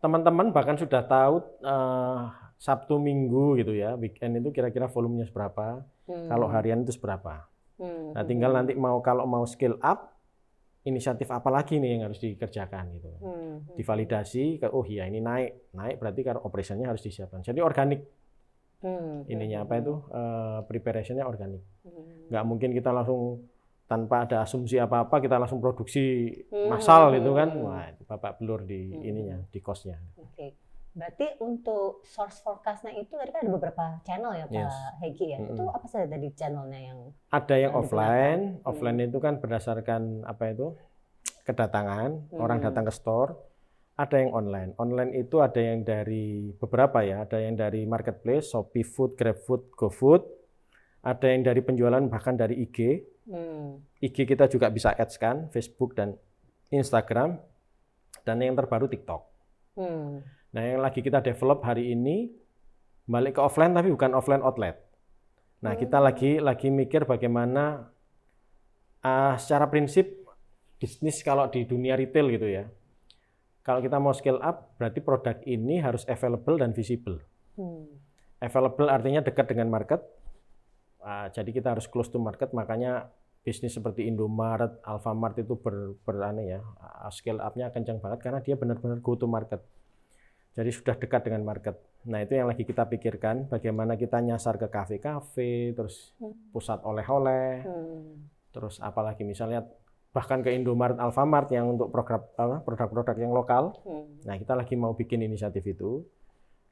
Teman-teman 0.00 0.48
bahkan 0.56 0.80
sudah 0.80 1.04
tahu 1.04 1.44
eh, 1.60 2.20
Sabtu 2.58 2.96
Minggu 2.98 3.54
gitu 3.60 3.76
ya, 3.76 3.94
weekend 3.94 4.40
itu 4.40 4.50
kira-kira 4.50 4.88
volumenya 4.88 5.28
seberapa, 5.28 5.84
Hmm. 6.08 6.26
kalau 6.26 6.48
harian 6.48 6.82
itu 6.82 6.96
seberapa. 6.96 7.44
Hmm. 7.76 8.16
Nah, 8.16 8.24
tinggal 8.24 8.50
nanti 8.50 8.72
mau 8.74 8.98
kalau 8.98 9.28
mau 9.28 9.44
scale 9.44 9.76
up, 9.78 10.17
inisiatif 10.84 11.26
apa 11.28 11.50
lagi 11.50 11.76
nih 11.76 11.98
yang 11.98 12.02
harus 12.06 12.22
dikerjakan 12.22 12.94
gitu. 12.94 13.10
Hmm. 13.18 13.66
Divalidasi 13.74 14.62
ke 14.62 14.66
oh 14.70 14.86
iya 14.86 15.10
ini 15.10 15.18
naik, 15.18 15.74
naik 15.74 15.96
berarti 15.98 16.20
kalau 16.22 16.40
operationnya 16.46 16.86
harus 16.86 17.02
disiapkan. 17.02 17.42
Jadi 17.42 17.58
organik 17.58 18.02
Hmm. 18.78 19.26
ininya 19.26 19.66
apa 19.66 19.82
itu 19.82 19.90
eh, 20.14 20.58
preparationnya 20.70 21.26
organik. 21.26 21.62
Hmm. 21.82 22.30
Nggak 22.30 22.44
mungkin 22.46 22.70
kita 22.70 22.94
langsung 22.94 23.42
tanpa 23.90 24.28
ada 24.28 24.44
asumsi 24.46 24.78
apa-apa 24.78 25.18
kita 25.18 25.34
langsung 25.34 25.58
produksi 25.58 26.30
Hmm. 26.46 26.70
massal 26.70 27.10
gitu 27.16 27.34
kan. 27.34 27.50
Hmm. 27.50 27.64
Wah, 27.66 27.90
itu 27.90 28.06
bapak 28.06 28.38
belur 28.38 28.62
di 28.62 28.94
Hmm. 28.94 29.02
ininya, 29.02 29.36
di 29.50 29.58
cost-nya. 29.58 29.98
Oke. 30.14 30.54
Berarti 30.98 31.26
untuk 31.38 32.02
source 32.02 32.42
forecastnya 32.42 32.90
itu 32.92 33.14
tadi 33.14 33.30
kan 33.30 33.46
ada 33.46 33.52
beberapa 33.54 33.84
channel 34.02 34.34
ya 34.34 34.44
Pak 34.44 34.58
Yes. 34.58 34.76
Hegi 34.98 35.26
ya. 35.30 35.38
Mm-mm. 35.38 35.54
Itu 35.54 35.64
apa 35.70 35.86
saja 35.86 36.06
tadi 36.10 36.28
channelnya 36.34 36.80
yang 36.82 36.98
Ada 37.30 37.54
yang 37.54 37.72
offline, 37.72 38.40
digunakan. 38.58 38.66
offline 38.66 38.98
itu 39.00 39.18
kan 39.18 39.34
berdasarkan 39.38 40.02
apa 40.26 40.42
itu 40.50 40.66
kedatangan, 41.44 42.34
orang 42.34 42.58
Hmm. 42.58 42.66
datang 42.66 42.84
ke 42.84 42.92
store. 42.92 43.30
Ada 43.94 44.16
yang 44.20 44.30
online. 44.32 44.70
Online 44.76 45.10
itu 45.16 45.38
ada 45.38 45.58
yang 45.58 45.82
dari 45.82 46.54
beberapa 46.54 47.02
ya, 47.02 47.22
ada 47.22 47.38
yang 47.38 47.54
dari 47.54 47.82
marketplace, 47.82 48.52
Shopee 48.52 48.82
Food, 48.82 49.14
GrabFood, 49.14 49.74
GoFood. 49.74 50.22
Ada 51.00 51.26
yang 51.28 51.42
dari 51.42 51.62
penjualan 51.62 52.02
bahkan 52.06 52.34
dari 52.34 52.58
IG. 52.58 53.06
hmm. 53.26 53.98
IG 53.98 54.24
kita 54.24 54.46
juga 54.46 54.66
bisa 54.68 54.90
ads 54.90 55.14
kan, 55.16 55.50
Facebook 55.50 55.94
dan 55.94 56.14
Instagram. 56.70 57.38
Dan 58.22 58.38
yang 58.38 58.54
terbaru 58.54 58.86
TikTok. 58.86 59.22
Hmm. 59.74 60.20
Nah, 60.56 60.62
yang 60.64 60.80
lagi 60.80 61.04
kita 61.04 61.20
develop 61.20 61.60
hari 61.60 61.92
ini 61.92 62.32
balik 63.08 63.36
ke 63.36 63.40
offline 63.40 63.72
tapi 63.76 63.92
bukan 63.92 64.16
offline 64.16 64.40
outlet. 64.40 64.80
Nah, 65.64 65.74
kita 65.74 65.98
Hmm. 65.98 66.06
lagi 66.08 66.30
lagi 66.38 66.68
mikir 66.70 67.04
bagaimana 67.04 67.90
ah, 69.02 69.34
secara 69.38 69.70
prinsip 69.70 70.26
bisnis 70.78 71.22
kalau 71.22 71.50
di 71.50 71.66
dunia 71.66 71.98
retail 71.98 72.30
gitu 72.30 72.48
ya. 72.48 72.64
Kalau 73.66 73.84
kita 73.84 74.00
mau 74.00 74.16
scale 74.16 74.40
up, 74.40 74.74
berarti 74.80 75.04
produk 75.04 75.36
ini 75.44 75.82
harus 75.82 76.08
available 76.08 76.56
dan 76.56 76.72
visible. 76.72 77.20
Hmm. 77.58 77.84
Available 78.40 78.88
artinya 78.88 79.20
dekat 79.20 79.50
dengan 79.50 79.68
market. 79.68 80.00
Ah, 81.04 81.28
jadi 81.28 81.52
kita 81.52 81.76
harus 81.76 81.84
close 81.90 82.08
to 82.08 82.16
market, 82.16 82.54
makanya 82.56 83.12
bisnis 83.44 83.76
seperti 83.76 84.08
Indomaret, 84.08 84.80
Alfamart 84.84 85.38
itu 85.40 85.54
ber, 85.56 85.96
ya, 86.42 86.60
ah, 86.80 87.10
scale 87.12 87.38
up-nya 87.44 87.68
kencang 87.70 88.00
banget 88.00 88.18
karena 88.24 88.40
dia 88.40 88.54
benar-benar 88.56 89.04
go 89.04 89.14
to 89.18 89.28
market. 89.28 89.60
Jadi 90.58 90.74
sudah 90.74 90.98
dekat 90.98 91.22
dengan 91.22 91.46
market. 91.46 91.78
Nah 92.10 92.18
itu 92.18 92.34
yang 92.34 92.50
lagi 92.50 92.66
kita 92.66 92.82
pikirkan, 92.90 93.46
bagaimana 93.46 93.94
kita 93.94 94.18
nyasar 94.18 94.58
ke 94.58 94.66
kafe-kafe, 94.66 95.70
terus 95.70 96.18
Hmm. 96.18 96.34
pusat 96.50 96.82
oleh-oleh, 96.82 97.62
Hmm. 97.62 98.26
terus 98.50 98.82
apalagi 98.82 99.22
misalnya 99.22 99.62
bahkan 100.10 100.42
ke 100.42 100.50
Indomaret, 100.50 100.98
Alfamart 100.98 101.46
yang 101.54 101.78
untuk 101.78 101.94
program 101.94 102.26
produk-produk 102.66 103.14
yang 103.22 103.30
lokal. 103.30 103.70
Hmm. 103.86 104.18
Nah 104.26 104.34
kita 104.34 104.58
lagi 104.58 104.74
mau 104.74 104.98
bikin 104.98 105.22
inisiatif 105.22 105.62
itu. 105.62 106.02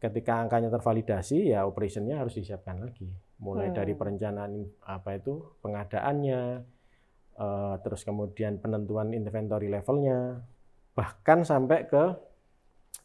Ketika 0.02 0.42
angkanya 0.42 0.66
tervalidasi, 0.66 1.54
ya 1.54 1.62
operationnya 1.62 2.18
harus 2.18 2.34
disiapkan 2.34 2.82
lagi. 2.82 3.06
Mulai 3.38 3.70
Hmm. 3.70 3.76
dari 3.78 3.94
perencanaan 3.94 4.66
apa 4.82 5.14
itu 5.14 5.46
pengadaannya, 5.62 6.40
eh, 7.38 7.74
terus 7.86 8.02
kemudian 8.02 8.58
penentuan 8.58 9.14
inventory 9.14 9.70
levelnya, 9.70 10.42
bahkan 10.98 11.46
sampai 11.46 11.86
ke 11.86 12.04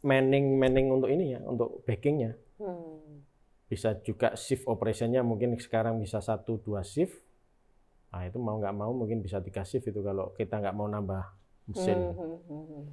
manning 0.02 0.58
manning 0.58 0.88
untuk 0.94 1.10
ini 1.10 1.38
ya, 1.38 1.40
untuk 1.46 1.86
backingnya. 1.86 2.38
Hmm. 2.58 3.24
Bisa 3.72 3.96
juga 4.04 4.36
shift 4.36 4.68
operationnya 4.68 5.24
mungkin 5.24 5.56
sekarang 5.56 5.98
bisa 6.02 6.20
satu 6.20 6.60
dua 6.60 6.84
shift. 6.84 7.16
Nah 8.12 8.28
itu 8.28 8.36
mau 8.38 8.60
nggak 8.60 8.76
mau 8.76 8.92
mungkin 8.92 9.24
bisa 9.24 9.40
tiga 9.40 9.64
shift 9.64 9.88
itu 9.88 10.04
kalau 10.04 10.36
kita 10.36 10.60
nggak 10.60 10.76
mau 10.76 10.90
nambah 10.92 11.24
mesin. 11.72 11.96
Hmm, 11.96 12.18
hmm, 12.18 12.38
hmm, 12.50 12.66
hmm. 12.68 12.84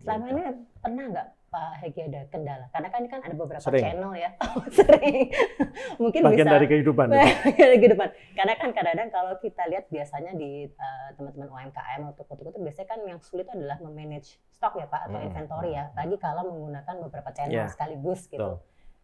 Selama 0.00 0.24
Gitu. 0.24 0.32
ini 0.36 0.44
pernah 0.80 1.04
nggak 1.12 1.28
Pak 1.50 1.82
Hegi 1.82 2.06
ada 2.06 2.22
kendala? 2.26 2.70
Karena 2.70 2.88
kan 2.88 2.98
ini 3.02 3.08
kan 3.08 3.20
ada 3.20 3.34
beberapa 3.34 3.58
Sering. 3.60 3.82
channel 3.82 4.12
ya. 4.14 4.30
Oh, 4.46 4.62
sering. 4.70 5.34
Mungkin 6.02 6.20
Bagian 6.22 6.46
bisa 6.46 6.54
dari 6.54 6.66
kehidupan. 6.66 7.06
itu. 7.06 7.18
Bagian 7.50 7.70
kehidupan. 7.76 8.08
Karena 8.32 8.54
kan 8.54 8.68
kadang-kadang 8.70 9.08
kalau 9.10 9.34
kita 9.36 9.62
lihat 9.66 9.84
biasanya 9.86 10.32
di 10.32 10.50
eh, 10.64 11.08
teman-teman 11.14 11.50
UMKM 11.50 12.00
atau 12.06 12.22
toko-toko 12.22 12.50
itu 12.50 12.60
biasanya 12.62 12.88
kan 12.88 13.00
yang 13.02 13.18
sulit 13.18 13.46
adalah 13.46 13.76
memanage 13.80 14.38
stok 14.48 14.78
ya 14.78 14.86
Pak 14.86 15.02
atau 15.06 15.18
Hmm. 15.18 15.26
inventory 15.26 15.70
ya. 15.74 15.90
Lagi 15.92 16.16
kalau 16.16 16.42
menggunakan 16.46 16.94
beberapa 17.02 17.30
channel 17.30 17.52
Ya. 17.52 17.66
sekaligus 17.66 18.24
gitu. 18.24 18.38
Betul. 18.38 18.54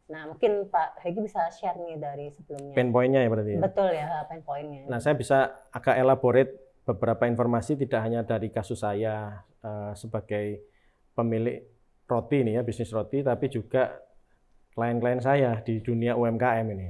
Nah 0.07 0.23
mungkin 0.25 0.53
Pak 0.71 1.03
Hegi 1.03 1.19
bisa 1.21 1.51
share 1.51 1.75
nih 1.77 1.99
dari 1.99 2.31
sebelumnya. 2.31 2.75
Pain 2.75 2.91
point-nya 2.91 3.21
ya 3.21 3.29
berarti 3.29 3.53
ya. 3.53 3.61
Betul 3.61 3.91
ya 3.91 4.07
pain 4.25 4.39
point-nya. 4.41 4.87
Nah, 4.87 5.03
saya 5.03 5.19
bisa 5.19 5.39
agak 5.69 5.99
elaborate 5.99 6.55
beberapa 6.87 7.27
informasi 7.27 7.75
tidak 7.75 8.01
hanya 8.01 8.23
dari 8.23 8.49
kasus 8.49 8.79
saya 8.79 9.43
eh, 9.61 9.93
sebagai 9.93 10.63
pemilik 11.13 11.59
roti 12.07 12.43
ini 12.43 12.55
ya, 12.57 12.63
bisnis 12.63 12.91
roti, 12.95 13.23
tapi 13.23 13.51
juga 13.51 13.99
klien-klien 14.73 15.21
saya 15.21 15.59
di 15.63 15.83
dunia 15.83 16.15
UMKM 16.15 16.67
ini. 16.73 16.89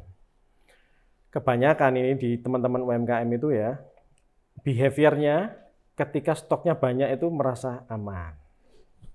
Kebanyakan 1.33 1.93
ini 2.01 2.13
di 2.17 2.31
teman-teman 2.41 2.81
UMKM 2.85 3.29
itu 3.33 3.53
ya, 3.53 3.77
behaviornya 4.65 5.53
ketika 5.97 6.33
stoknya 6.37 6.77
banyak 6.77 7.13
itu 7.17 7.29
merasa 7.29 7.85
aman, 7.89 8.37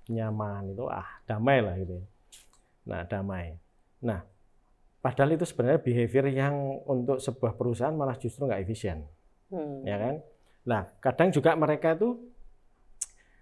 nyaman 0.10 0.74
itu 0.74 0.86
ah 0.90 1.22
damai 1.26 1.62
lah 1.62 1.78
gitu. 1.78 1.98
ya. 1.98 2.06
Nah 2.90 3.02
damai. 3.06 3.58
Nah 4.02 4.26
padahal 5.02 5.34
itu 5.38 5.46
sebenarnya 5.46 5.82
behavior 5.82 6.26
yang 6.30 6.56
untuk 6.86 7.18
sebuah 7.18 7.58
perusahaan 7.58 7.94
malah 7.94 8.18
justru 8.18 8.46
nggak 8.46 8.62
efisien 8.66 9.06
Hmm. 9.52 9.84
ya 9.84 10.00
kan? 10.00 10.16
Nah, 10.64 10.82
kadang 11.04 11.28
juga 11.36 11.52
mereka 11.60 11.92
itu 11.92 12.16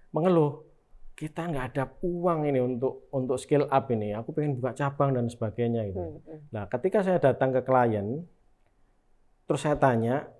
mengeluh, 0.09 0.65
kita 1.19 1.51
nggak 1.51 1.65
ada 1.75 1.83
uang 1.99 2.47
ini 2.47 2.63
untuk 2.63 3.11
untuk 3.11 3.35
scale 3.35 3.67
up 3.67 3.91
ini. 3.91 4.15
Aku 4.15 4.31
pengen 4.31 4.55
buka 4.55 4.71
cabang 4.71 5.11
dan 5.11 5.27
sebagainya 5.27 5.91
gitu. 5.91 5.99
Hmm, 5.99 6.23
hmm. 6.23 6.39
Nah, 6.55 6.63
ketika 6.71 7.03
saya 7.03 7.19
datang 7.19 7.51
ke 7.51 7.59
klien, 7.59 8.23
terus 9.43 9.59
saya 9.59 9.75
tanya, 9.75 10.31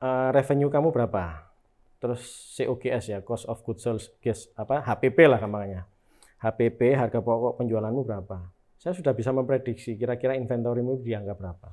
"Eh, 0.00 0.28
revenue 0.32 0.72
kamu 0.72 0.88
berapa? 0.88 1.52
Terus 2.00 2.24
COGS 2.56 3.04
ya, 3.12 3.18
cost 3.20 3.44
of 3.44 3.60
goods 3.60 3.84
sold, 3.84 4.00
guys, 4.24 4.48
apa 4.56 4.80
HPP 4.80 5.28
lah 5.28 5.36
namanya. 5.36 5.84
HPP 6.40 6.96
harga 6.96 7.20
pokok 7.20 7.60
penjualanmu 7.60 8.02
berapa? 8.02 8.48
Saya 8.80 8.96
sudah 8.96 9.14
bisa 9.14 9.30
memprediksi 9.30 9.94
kira-kira 9.94 10.34
inventorymu 10.34 10.98
dianggap 11.04 11.36
berapa. 11.38 11.68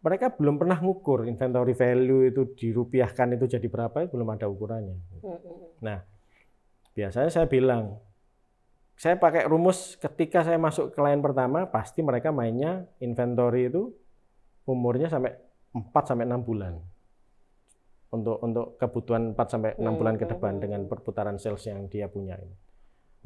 Mereka 0.00 0.40
belum 0.40 0.56
pernah 0.56 0.78
ngukur 0.80 1.26
inventory 1.28 1.76
value 1.76 2.32
itu 2.32 2.56
dirupiahkan 2.56 3.36
itu 3.36 3.44
jadi 3.58 3.66
berapa, 3.68 4.08
belum 4.08 4.28
ada 4.32 4.48
ukurannya. 4.48 4.96
Hmm, 5.20 5.36
hmm. 5.36 5.84
Nah, 5.84 6.13
biasanya 6.94 7.30
saya 7.30 7.46
bilang, 7.50 7.98
saya 8.94 9.18
pakai 9.18 9.50
rumus 9.50 9.98
ketika 9.98 10.46
saya 10.46 10.54
masuk 10.56 10.94
klien 10.94 11.18
pertama, 11.18 11.66
pasti 11.66 12.00
mereka 12.00 12.30
mainnya 12.30 12.86
inventory 13.02 13.66
itu 13.66 13.90
umurnya 14.64 15.10
sampai 15.10 15.34
4 15.74 15.90
sampai 16.06 16.24
6 16.30 16.46
bulan. 16.46 16.74
Untuk 18.14 18.38
untuk 18.46 18.78
kebutuhan 18.78 19.34
4 19.34 19.46
sampai 19.50 19.70
6 19.74 19.98
bulan 19.98 20.14
ke 20.14 20.24
depan 20.30 20.56
Hmm. 20.56 20.62
dengan 20.62 20.80
perputaran 20.86 21.34
sales 21.34 21.66
yang 21.66 21.90
dia 21.90 22.06
punya 22.06 22.38
ini. 22.38 22.54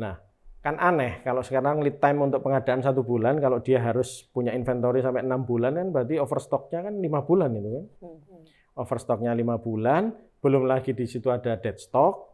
Nah, 0.01 0.17
kan 0.65 0.81
aneh 0.81 1.21
kalau 1.21 1.45
sekarang 1.45 1.85
lead 1.85 2.01
time 2.01 2.25
untuk 2.25 2.41
pengadaan 2.41 2.81
satu 2.81 3.05
bulan, 3.05 3.37
kalau 3.37 3.61
dia 3.61 3.85
harus 3.85 4.25
punya 4.33 4.57
inventory 4.57 5.05
sampai 5.05 5.21
6 5.29 5.45
bulan 5.45 5.77
kan 5.77 5.93
berarti 5.93 6.17
overstocknya 6.17 6.89
kan 6.89 6.97
lima 7.05 7.21
bulan 7.21 7.53
itu 7.53 7.69
kan 7.69 7.85
Hmm, 8.01 8.17
hmm. 8.25 8.43
overstocknya 8.81 9.37
lima 9.37 9.61
bulan, 9.61 10.17
belum 10.41 10.65
lagi 10.65 10.97
di 10.97 11.05
situ 11.05 11.29
ada 11.29 11.61
dead 11.61 11.77
stock, 11.77 12.28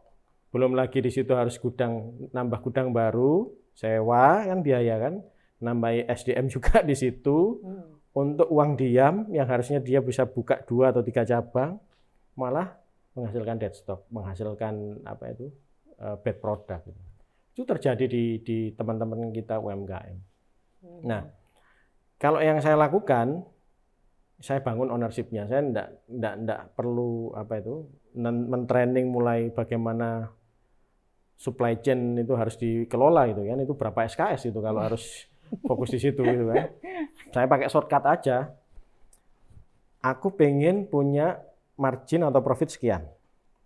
belum 0.55 0.71
lagi 0.71 1.03
di 1.03 1.11
situ 1.11 1.35
harus 1.35 1.59
gudang 1.59 2.15
nambah 2.31 2.63
gudang 2.63 2.95
baru, 2.95 3.51
sewa 3.75 4.47
kan 4.47 4.63
biaya 4.63 4.95
kan, 5.03 5.19
nambah 5.59 6.07
SDM 6.07 6.47
juga 6.47 6.79
di 6.87 6.95
situ 6.95 7.59
Hmm. 7.59 7.99
untuk 8.15 8.47
uang 8.47 8.79
diam 8.79 9.27
yang 9.35 9.43
harusnya 9.51 9.83
dia 9.83 9.99
bisa 9.99 10.23
buka 10.23 10.63
dua 10.63 10.95
atau 10.95 11.03
tiga 11.03 11.27
cabang, 11.27 11.75
malah 12.39 12.79
menghasilkan 13.19 13.59
dead 13.59 13.75
stock, 13.75 14.07
menghasilkan 14.07 15.03
apa 15.03 15.35
itu 15.35 15.51
eh, 15.99 16.15
bad 16.23 16.37
product. 16.39 16.87
Itu 17.51 17.67
terjadi 17.67 18.07
di 18.07 18.39
di 18.39 18.71
teman-teman 18.71 19.35
kita 19.35 19.59
UMKM. 19.59 20.15
Hmm. 20.79 21.01
Nah, 21.03 21.21
kalau 22.15 22.39
yang 22.39 22.63
saya 22.63 22.79
lakukan, 22.79 23.43
saya 24.39 24.63
bangun 24.63 24.91
ownership-nya. 24.91 25.47
Saya 25.51 25.63
enggak, 25.63 25.87
enggak, 26.07 26.33
enggak 26.39 26.61
perlu 26.75 27.35
apa 27.35 27.59
itu, 27.59 27.87
men- 28.15 28.47
men-training 28.47 29.11
mulai 29.11 29.51
bagaimana 29.51 30.31
supply 31.35 31.77
chain 31.83 32.15
itu 32.15 32.33
harus 32.33 32.55
dikelola 32.55 33.27
gitu 33.31 33.43
kan. 33.45 33.57
Itu 33.61 33.73
berapa 33.75 33.99
SKS 34.07 34.49
itu 34.49 34.59
kalau 34.63 34.81
harus 34.81 35.27
fokus 35.67 35.93
di 35.93 35.99
situ 36.01 36.23
gitu 36.23 36.45
kan. 36.49 36.71
Saya 37.31 37.45
pakai 37.45 37.67
shortcut 37.69 38.03
aja. 38.07 38.51
Aku 40.05 40.37
pengen 40.37 40.85
punya 40.85 41.41
margin 41.75 42.23
atau 42.23 42.39
profit 42.39 42.69
sekian. 42.71 43.03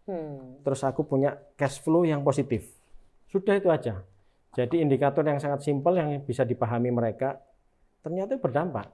Hmm. 0.10 0.64
Terus 0.66 0.82
aku 0.82 1.06
punya 1.06 1.38
cash 1.60 1.78
flow 1.84 2.08
yang 2.08 2.26
positif. 2.26 2.66
Sudah 3.30 3.60
itu 3.60 3.70
aja. 3.70 4.02
Jadi 4.58 4.82
indikator 4.82 5.22
yang 5.22 5.38
sangat 5.38 5.62
simpel 5.62 5.94
yang 6.00 6.10
bisa 6.26 6.42
dipahami 6.42 6.90
mereka 6.90 7.38
ternyata 8.02 8.40
berdampak. 8.42 8.90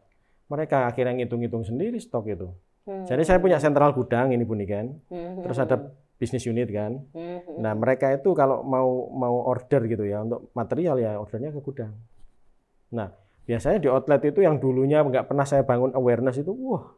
Mereka 0.52 0.92
akhirnya 0.92 1.16
ngitung-ngitung 1.24 1.64
sendiri 1.64 1.96
stok 2.02 2.26
itu. 2.34 2.48
Hmm. 2.86 3.08
Jadi 3.08 3.24
saya 3.26 3.40
punya 3.42 3.58
sentral 3.58 3.96
gudang 3.96 4.36
ini 4.36 4.44
pun 4.44 4.60
kan. 4.68 4.94
Hmm. 5.10 5.42
Terus 5.42 5.58
ada 5.58 5.76
bisnis 6.16 6.48
unit 6.48 6.72
kan. 6.72 7.04
Hmm. 7.12 7.60
Nah 7.60 7.76
mereka 7.76 8.12
itu 8.12 8.32
kalau 8.32 8.64
mau 8.64 9.12
mau 9.12 9.36
order 9.52 9.84
gitu 9.88 10.08
ya 10.08 10.24
untuk 10.24 10.52
material 10.56 10.96
ya 11.00 11.20
ordernya 11.20 11.52
ke 11.52 11.60
gudang. 11.60 11.94
Nah 12.96 13.12
biasanya 13.46 13.78
di 13.78 13.90
outlet 13.92 14.22
itu 14.32 14.42
yang 14.42 14.58
dulunya 14.58 15.04
nggak 15.04 15.30
pernah 15.30 15.46
saya 15.46 15.62
bangun 15.62 15.92
awareness 15.94 16.40
itu, 16.40 16.50
wah 16.56 16.96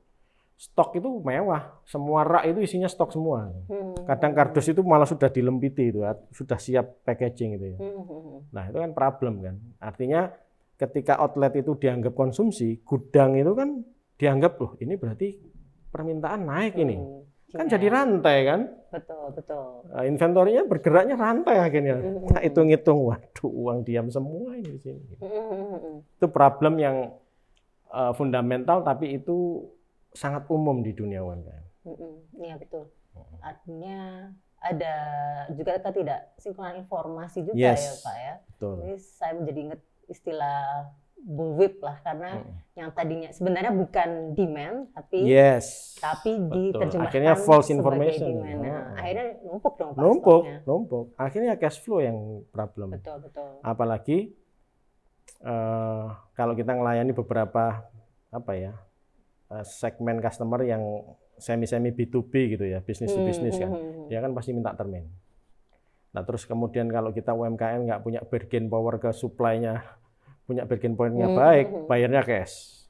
stok 0.58 0.98
itu 0.98 1.10
mewah. 1.22 1.82
Semua 1.86 2.26
rak 2.26 2.50
itu 2.50 2.66
isinya 2.66 2.90
stok 2.90 3.14
semua. 3.14 3.54
Kadang 4.06 4.34
kardus 4.34 4.70
itu 4.70 4.82
malah 4.82 5.06
sudah 5.06 5.30
dilempiti 5.30 5.94
itu, 5.94 6.02
sudah 6.34 6.58
siap 6.58 7.06
packaging 7.06 7.58
itu 7.62 7.66
ya. 7.78 7.80
Nah 8.54 8.64
itu 8.70 8.78
kan 8.82 8.92
problem 8.94 9.42
kan. 9.42 9.56
Artinya 9.78 10.30
ketika 10.78 11.18
outlet 11.18 11.58
itu 11.62 11.74
dianggap 11.74 12.14
konsumsi, 12.14 12.82
gudang 12.86 13.38
itu 13.38 13.54
kan 13.58 13.82
dianggap 14.18 14.58
loh 14.58 14.74
ini 14.82 14.98
berarti 14.98 15.38
permintaan 15.94 16.42
naik 16.46 16.74
ini. 16.78 16.98
Kan 17.48 17.72
jadi 17.72 17.88
rantai 17.88 18.38
kan? 18.44 18.62
Betul, 18.92 19.32
betul. 19.32 19.88
Nah, 19.88 20.04
inventorinya 20.04 20.68
bergeraknya 20.68 21.16
rantai 21.16 21.64
akhirnya. 21.64 21.96
Nah, 22.00 22.44
hitung-hitung, 22.44 23.08
waduh 23.08 23.48
uang 23.48 23.88
diam 23.88 24.12
semua 24.12 24.56
ini 24.60 24.76
di 24.76 24.82
sini. 24.84 25.16
Itu 26.20 26.28
problem 26.28 26.76
yang 26.76 27.16
uh, 27.92 28.12
fundamental 28.12 28.84
tapi 28.84 29.16
itu 29.16 29.64
sangat 30.12 30.44
umum 30.52 30.84
di 30.84 30.92
dunia 30.92 31.24
UMKM. 31.24 31.66
Iya 32.36 32.56
betul. 32.60 32.92
Artinya 33.40 34.28
ada 34.58 34.96
juga 35.54 35.80
tidak 35.80 36.36
sinkronan 36.42 36.84
informasi 36.84 37.46
juga 37.46 37.56
yes, 37.56 37.80
ya 37.80 37.94
Pak 38.04 38.16
ya. 38.18 38.34
Betul. 38.52 38.76
Ini 38.84 38.96
saya 39.00 39.32
menjadi 39.38 39.60
ingat 39.72 39.82
istilah 40.10 40.60
bullwhip 41.18 41.82
lah 41.82 41.98
karena 42.06 42.40
hmm. 42.40 42.78
yang 42.78 42.90
tadinya 42.94 43.30
sebenarnya 43.34 43.74
bukan 43.74 44.38
demand 44.38 44.78
tapi 44.94 45.18
yes 45.26 45.98
tapi 45.98 46.38
diterjemahkan 46.38 47.10
akhirnya 47.10 47.34
false 47.36 47.74
information 47.74 48.38
demand. 48.38 48.60
Nah, 48.62 48.72
hmm. 48.72 49.00
akhirnya 49.02 49.28
numpuk 49.44 49.74
dong 49.76 49.92
Pak 49.92 50.02
numpuk 50.02 50.42
stoknya. 50.46 50.58
numpuk 50.64 51.06
akhirnya 51.18 51.54
cash 51.58 51.78
flow 51.82 52.00
yang 52.00 52.18
problem 52.54 52.94
betul 52.94 53.18
betul 53.20 53.50
apalagi 53.66 54.32
uh, 55.44 56.16
kalau 56.38 56.54
kita 56.54 56.78
melayani 56.78 57.12
beberapa 57.12 57.90
apa 58.30 58.52
ya 58.54 58.74
uh, 59.52 59.66
segmen 59.66 60.22
customer 60.22 60.64
yang 60.64 60.84
semi 61.38 61.70
semi 61.70 61.94
B2B 61.94 62.58
gitu 62.58 62.66
ya 62.66 62.82
bisnis 62.82 63.14
to 63.14 63.22
bisnis 63.22 63.58
kan 63.58 63.70
hmm, 63.70 63.78
hmm, 63.78 64.08
dia 64.10 64.20
kan 64.22 64.32
pasti 64.34 64.54
minta 64.54 64.74
termin 64.74 65.06
nah 66.14 66.26
terus 66.26 66.46
kemudian 66.50 66.90
kalau 66.90 67.14
kita 67.14 67.36
UMKM 67.36 67.84
nggak 67.86 68.02
punya 68.02 68.22
bargain 68.26 68.72
power 68.72 68.98
ke 68.98 69.14
supply-nya 69.14 69.86
punya 70.48 70.64
bargain 70.64 70.96
pointnya 70.96 71.28
hmm. 71.28 71.38
baik, 71.38 71.68
bayarnya 71.92 72.24
cash. 72.24 72.88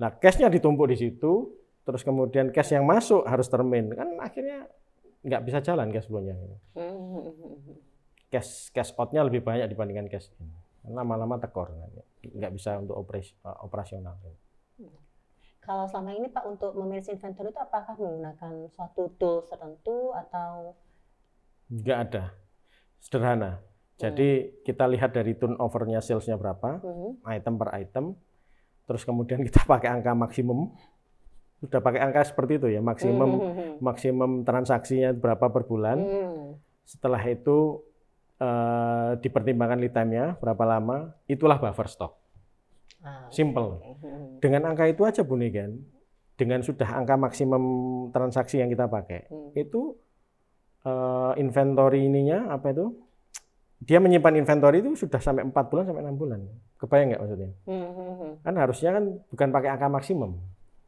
Nah, 0.00 0.08
cashnya 0.08 0.48
ditumpuk 0.48 0.88
di 0.88 0.96
situ, 0.96 1.52
terus 1.84 2.00
kemudian 2.00 2.48
cash 2.48 2.72
yang 2.72 2.88
masuk 2.88 3.28
harus 3.28 3.46
termin, 3.46 3.92
kan 3.92 4.08
akhirnya 4.18 4.64
nggak 5.20 5.42
bisa 5.44 5.60
jalan 5.60 5.92
cash 5.92 6.08
flow-nya. 6.08 6.34
Hmm. 6.72 7.36
Cash 8.32 8.72
cash 8.72 8.96
out-nya 8.96 9.20
lebih 9.20 9.44
banyak 9.44 9.68
dibandingkan 9.68 10.08
cash 10.08 10.32
in. 10.40 10.48
Lama-lama 10.88 11.36
tekor, 11.36 11.76
nggak 12.24 12.52
bisa 12.56 12.80
untuk 12.80 12.96
operasi, 12.96 13.36
uh, 13.44 13.60
operasional. 13.64 14.16
Kalau 15.64 15.88
selama 15.88 16.12
ini 16.12 16.28
Pak 16.28 16.44
untuk 16.44 16.76
memanage 16.76 17.08
inventory 17.08 17.48
itu 17.48 17.60
apakah 17.60 17.96
menggunakan 17.96 18.68
suatu 18.68 19.12
tool 19.16 19.48
tertentu 19.48 20.12
atau? 20.12 20.76
Nggak 21.72 21.98
ada, 22.08 22.24
sederhana 23.00 23.64
jadi 24.10 24.28
hmm. 24.28 24.50
kita 24.68 24.84
lihat 24.90 25.10
dari 25.16 25.32
turnovernya 25.32 26.04
salesnya 26.04 26.36
berapa, 26.36 26.84
hmm. 26.84 27.24
item 27.24 27.54
per 27.56 27.68
item, 27.78 28.04
terus 28.84 29.02
kemudian 29.08 29.40
kita 29.40 29.64
pakai 29.72 29.88
angka 29.88 30.12
maksimum, 30.12 30.72
sudah 31.64 31.80
pakai 31.80 32.00
angka 32.04 32.28
seperti 32.28 32.60
itu 32.60 32.68
ya, 32.68 32.80
maksimum 32.84 33.30
hmm. 33.30 33.72
maksimum 33.80 34.30
transaksinya 34.44 35.16
berapa 35.16 35.48
per 35.48 35.64
bulan. 35.64 35.98
Hmm. 36.00 36.48
Setelah 36.84 37.24
itu 37.24 37.80
uh, 38.44 39.16
dipertimbangkan 39.16 39.80
lead 39.80 39.94
time-nya 39.96 40.36
berapa 40.36 40.64
lama, 40.68 41.16
itulah 41.24 41.56
buffer 41.56 41.88
stock. 41.88 42.12
Ah, 43.04 43.28
Simple. 43.32 43.80
Dengan 44.40 44.68
angka 44.68 44.88
itu 44.88 45.04
aja 45.04 45.24
Bu 45.24 45.36
kan, 45.36 45.76
dengan 46.36 46.60
sudah 46.60 46.88
angka 46.88 47.16
maksimum 47.16 47.64
transaksi 48.12 48.60
yang 48.60 48.68
kita 48.68 48.88
pakai, 48.88 49.28
hmm. 49.32 49.56
itu 49.56 49.96
uh, 50.84 51.32
inventory 51.40 52.04
ininya 52.04 52.52
apa 52.52 52.72
itu? 52.72 53.03
Dia 53.82 53.98
menyimpan 53.98 54.38
inventory 54.38 54.80
itu 54.80 54.94
sudah 54.94 55.18
sampai 55.18 55.42
empat 55.42 55.68
bulan 55.68 55.84
sampai 55.90 56.02
enam 56.02 56.16
bulan. 56.16 56.40
Kebayang 56.78 57.06
nggak 57.14 57.20
maksudnya? 57.20 57.50
Hmm, 57.66 57.88
hmm, 57.90 58.14
hmm. 58.14 58.32
Kan 58.46 58.54
harusnya 58.56 58.90
kan 58.94 59.04
bukan 59.28 59.48
pakai 59.50 59.68
angka 59.74 59.88
maksimum. 59.90 60.32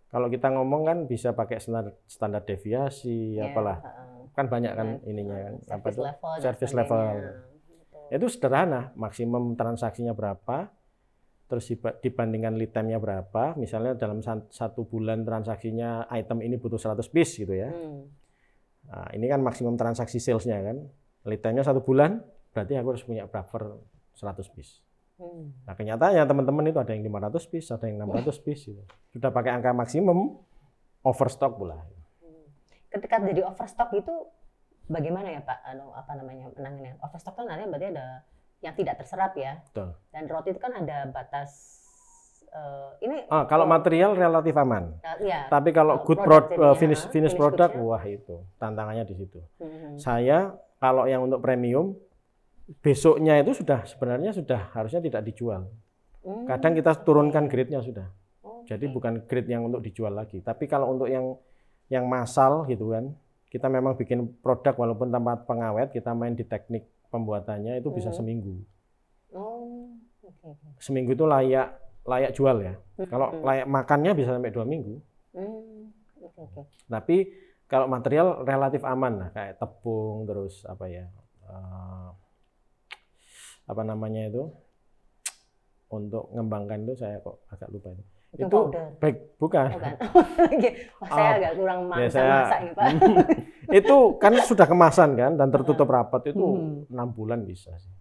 Kalau 0.07 0.31
kita 0.31 0.49
ngomong 0.55 0.83
kan 0.87 0.99
bisa 1.11 1.35
pakai 1.35 1.59
standar, 1.59 1.93
standar 2.07 2.47
deviasi, 2.47 3.37
yeah, 3.37 3.51
apalah. 3.51 3.83
Uh, 3.83 4.31
kan 4.33 4.47
banyak 4.47 4.73
kan 4.73 4.89
uh, 5.03 5.11
ininya 5.11 5.37
kan. 5.37 5.55
Apa 5.77 5.87
itu? 5.93 6.01
Level 6.07 6.33
service 6.41 6.73
level. 6.73 7.01
Itu 8.07 8.27
sederhana, 8.31 8.95
maksimum 8.95 9.59
transaksinya 9.59 10.15
berapa, 10.15 10.71
terus 11.51 11.67
dibandingkan 12.01 12.55
lead 12.55 12.71
time-nya 12.71 13.03
berapa. 13.03 13.59
Misalnya 13.59 13.99
dalam 13.99 14.23
satu 14.23 14.87
bulan 14.87 15.27
transaksinya 15.27 16.07
item 16.15 16.39
ini 16.47 16.55
butuh 16.55 16.79
100 16.79 17.03
piece 17.11 17.43
gitu 17.43 17.53
ya. 17.53 17.75
Hmm. 17.75 18.07
Nah, 18.87 19.11
ini 19.11 19.27
kan 19.27 19.43
maksimum 19.43 19.75
transaksi 19.75 20.23
sales-nya 20.23 20.63
kan. 20.63 20.87
Lead 21.27 21.43
time-nya 21.43 21.67
satu 21.67 21.83
bulan, 21.83 22.23
berarti 22.57 22.73
aku 22.81 22.97
harus 22.97 23.05
punya 23.05 23.29
buffer 23.29 23.77
100 24.17 24.49
piece. 24.57 24.81
Hmm. 25.21 25.53
Nah 25.69 25.77
kenyataannya 25.77 26.25
teman-teman 26.25 26.73
itu 26.73 26.81
ada 26.81 26.97
yang 26.97 27.05
500 27.05 27.53
piece, 27.53 27.69
ada 27.69 27.85
yang 27.85 28.01
600 28.01 28.33
piece. 28.41 28.73
Gitu. 28.73 28.81
Sudah 29.13 29.29
pakai 29.29 29.53
angka 29.53 29.77
maksimum, 29.77 30.41
overstock 31.05 31.61
pula. 31.61 31.85
Hmm. 32.25 32.49
Ketika 32.89 33.21
jadi 33.21 33.45
overstock 33.45 33.93
itu 33.93 34.15
bagaimana 34.89 35.37
ya 35.37 35.45
Pak? 35.45 35.59
Anu, 35.69 35.93
apa 35.93 36.17
namanya 36.17 36.49
menangannya? 36.57 36.97
Overstock 37.05 37.37
kan 37.37 37.45
artinya 37.53 37.77
berarti 37.77 37.89
ada 37.93 38.07
yang 38.65 38.73
tidak 38.73 38.95
terserap 39.05 39.37
ya. 39.37 39.61
Betul. 39.69 39.93
Dan 40.17 40.25
roti 40.33 40.49
itu 40.57 40.61
kan 40.65 40.73
ada 40.81 41.13
batas 41.13 41.85
uh, 42.57 42.97
ini 43.05 43.29
ah, 43.29 43.45
kalau 43.45 43.69
oh, 43.69 43.71
material 43.71 44.17
relatif 44.17 44.57
aman. 44.57 44.97
Uh, 45.05 45.17
ya, 45.29 45.45
Tapi 45.53 45.77
kalau 45.77 46.01
good 46.05 46.25
product, 46.25 46.57
pro, 46.57 46.73
uh, 46.73 46.75
finish 46.77 47.05
finish, 47.09 47.33
finish 47.33 47.35
product, 47.37 47.77
wah 47.77 48.01
itu 48.09 48.41
tantangannya 48.57 49.05
di 49.05 49.15
situ. 49.17 49.41
Hmm. 49.61 50.01
Saya 50.01 50.57
kalau 50.81 51.05
yang 51.05 51.25
untuk 51.25 51.45
premium 51.45 51.97
besoknya 52.83 53.39
itu 53.39 53.63
sudah 53.63 53.87
sebenarnya 53.87 54.35
sudah 54.35 54.75
harusnya 54.75 55.01
tidak 55.03 55.23
dijual. 55.27 55.71
Hmm. 56.27 56.45
Kadang 56.51 56.75
kita 56.75 56.93
turunkan 57.07 57.47
grade-nya 57.47 57.79
sudah. 57.83 58.11
Jadi 58.67 58.91
bukan 58.91 59.23
grade 59.31 59.47
yang 59.47 59.63
untuk 59.71 59.79
dijual 59.79 60.11
lagi. 60.11 60.43
Tapi 60.43 60.67
kalau 60.67 60.91
untuk 60.91 61.07
yang 61.07 61.39
yang 61.87 62.11
massal 62.11 62.67
gitu 62.67 62.91
kan, 62.91 63.15
kita 63.47 63.71
memang 63.71 63.95
bikin 63.95 64.27
produk 64.43 64.75
walaupun 64.75 65.15
tanpa 65.15 65.39
pengawet, 65.47 65.95
kita 65.95 66.11
main 66.19 66.35
di 66.35 66.43
teknik 66.43 66.83
pembuatannya 67.15 67.79
itu 67.79 67.95
bisa 67.95 68.11
hmm. 68.11 68.19
seminggu. 68.19 68.55
Oh, 69.39 69.95
Seminggu 70.83 71.15
itu 71.15 71.23
layak 71.23 71.79
layak 72.03 72.35
jual 72.35 72.59
ya. 72.59 72.75
Hmm. 72.99 73.07
Kalau 73.07 73.27
layak 73.47 73.67
makannya 73.71 74.13
bisa 74.19 74.35
sampai 74.35 74.51
dua 74.51 74.67
minggu. 74.67 74.99
Tapi 76.91 77.17
kalau 77.71 77.87
material 77.87 78.43
relatif 78.43 78.83
aman 78.83 79.27
lah, 79.27 79.29
kayak 79.31 79.63
tepung 79.63 80.27
terus 80.27 80.67
apa 80.67 80.91
ya. 80.91 81.07
Uh, 81.47 82.11
apa 83.67 83.83
namanya 83.83 84.31
itu 84.31 84.47
untuk 85.91 86.31
mengembangkan 86.35 86.83
itu 86.87 86.95
saya 86.99 87.23
kok 87.23 87.47
agak 87.51 87.71
lupa 87.71 87.95
itu. 87.95 88.05
Itu, 88.37 88.43
itu 88.45 88.61
baik 89.01 89.17
bukan. 89.39 89.67
bukan. 89.71 89.95
Wah, 91.01 91.09
saya 91.09 91.31
oh, 91.31 91.37
agak 91.41 91.53
kurang 91.57 91.81
ya, 91.81 91.89
masak, 91.89 92.11
saya, 92.13 92.35
masak 92.35 92.61
ya, 92.61 92.73
Pak. 92.75 92.89
itu 93.81 93.97
kan 94.19 94.33
sudah 94.45 94.67
kemasan 94.67 95.11
kan 95.17 95.33
dan 95.39 95.49
tertutup 95.49 95.89
rapat 95.89 96.35
itu 96.35 96.45
hmm. 96.45 96.93
enam 96.93 97.09
hmm. 97.09 97.17
bulan 97.17 97.41
bisa 97.47 97.73
sih. 97.79 97.95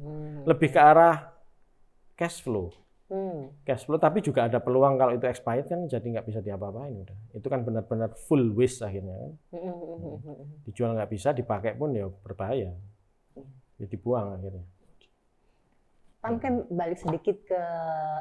Hmm. 0.00 0.42
Lebih 0.48 0.68
ke 0.72 0.80
arah 0.80 1.30
cash 2.18 2.42
flow. 2.42 2.74
Hmm. 3.08 3.54
Cash 3.62 3.86
flow 3.86 4.00
tapi 4.00 4.20
juga 4.20 4.50
ada 4.50 4.58
peluang 4.58 4.98
kalau 4.98 5.14
itu 5.14 5.24
expired 5.30 5.68
kan 5.68 5.86
jadi 5.86 6.04
nggak 6.16 6.26
bisa 6.26 6.40
diapa-apain 6.42 6.92
udah. 7.04 7.18
Itu 7.36 7.46
kan 7.46 7.62
benar-benar 7.62 8.18
full 8.18 8.56
waste 8.56 8.82
akhirnya 8.82 9.14
kan. 9.14 9.32
Hmm. 9.52 10.16
hmm. 10.18 10.64
Dijual 10.66 10.96
nggak 10.96 11.12
bisa, 11.12 11.30
dipakai 11.36 11.76
pun 11.78 11.94
ya 11.94 12.08
berbahaya. 12.08 12.74
Ya 13.78 13.86
dibuang 13.86 14.34
akhirnya. 14.34 14.66
Pak 16.18 16.30
mungkin 16.34 16.66
balik 16.74 16.98
sedikit 16.98 17.36
ke 17.46 17.60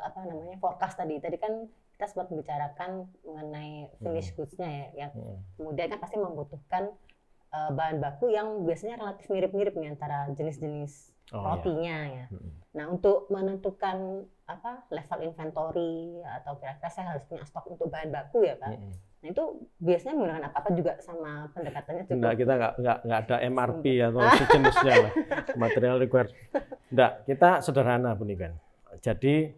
apa 0.06 0.20
namanya 0.30 0.58
forecast 0.62 0.98
tadi. 1.02 1.18
Tadi 1.18 1.38
kan 1.42 1.66
kita 1.98 2.06
sempat 2.06 2.30
membicarakan 2.30 3.10
mengenai 3.26 3.90
finish 3.98 4.30
hmm. 4.32 4.36
goods-nya 4.38 4.70
ya, 4.70 4.88
yang 5.06 5.12
hmm. 5.18 5.38
kemudian 5.58 5.88
kan 5.98 6.00
pasti 6.02 6.18
membutuhkan 6.22 6.84
uh, 7.50 7.72
bahan 7.74 7.98
baku 7.98 8.30
yang 8.30 8.62
biasanya 8.70 9.02
relatif 9.02 9.26
mirip-mirip 9.34 9.74
nih 9.74 9.98
antara 9.98 10.30
jenis-jenis 10.38 11.18
Oh, 11.36 11.44
iya. 11.44 11.48
rotinya 11.52 11.98
ya. 12.08 12.26
Mm-mm. 12.32 12.52
Nah, 12.72 12.86
untuk 12.88 13.28
menentukan 13.28 14.24
apa 14.48 14.88
level 14.88 15.20
inventory 15.28 16.24
atau 16.24 16.56
kira-kira 16.56 16.88
saya 16.88 17.06
harus 17.12 17.28
punya 17.28 17.44
stok 17.44 17.68
untuk 17.68 17.92
bahan 17.92 18.16
baku 18.16 18.48
ya, 18.48 18.56
Pak. 18.56 18.72
Mm-mm. 18.72 18.94
Nah, 19.18 19.34
itu 19.34 19.44
biasanya 19.82 20.14
menggunakan 20.14 20.44
apa-apa 20.54 20.70
juga 20.78 20.92
sama 21.02 21.50
pendekatannya 21.50 22.04
cukup. 22.06 22.16
Enggak, 22.22 22.34
kita 22.38 22.54
nggak 22.54 22.74
nggak 22.78 22.98
nggak 23.02 23.20
ada 23.26 23.36
MRP 23.50 23.86
atau 24.06 24.22
sejenisnya 24.40 24.94
lah. 25.02 25.12
Material 25.58 25.96
required. 25.98 26.32
Enggak, 26.94 27.12
kita 27.26 27.50
sederhana 27.66 28.14
Bunikan. 28.14 28.54
Jadi 29.02 29.50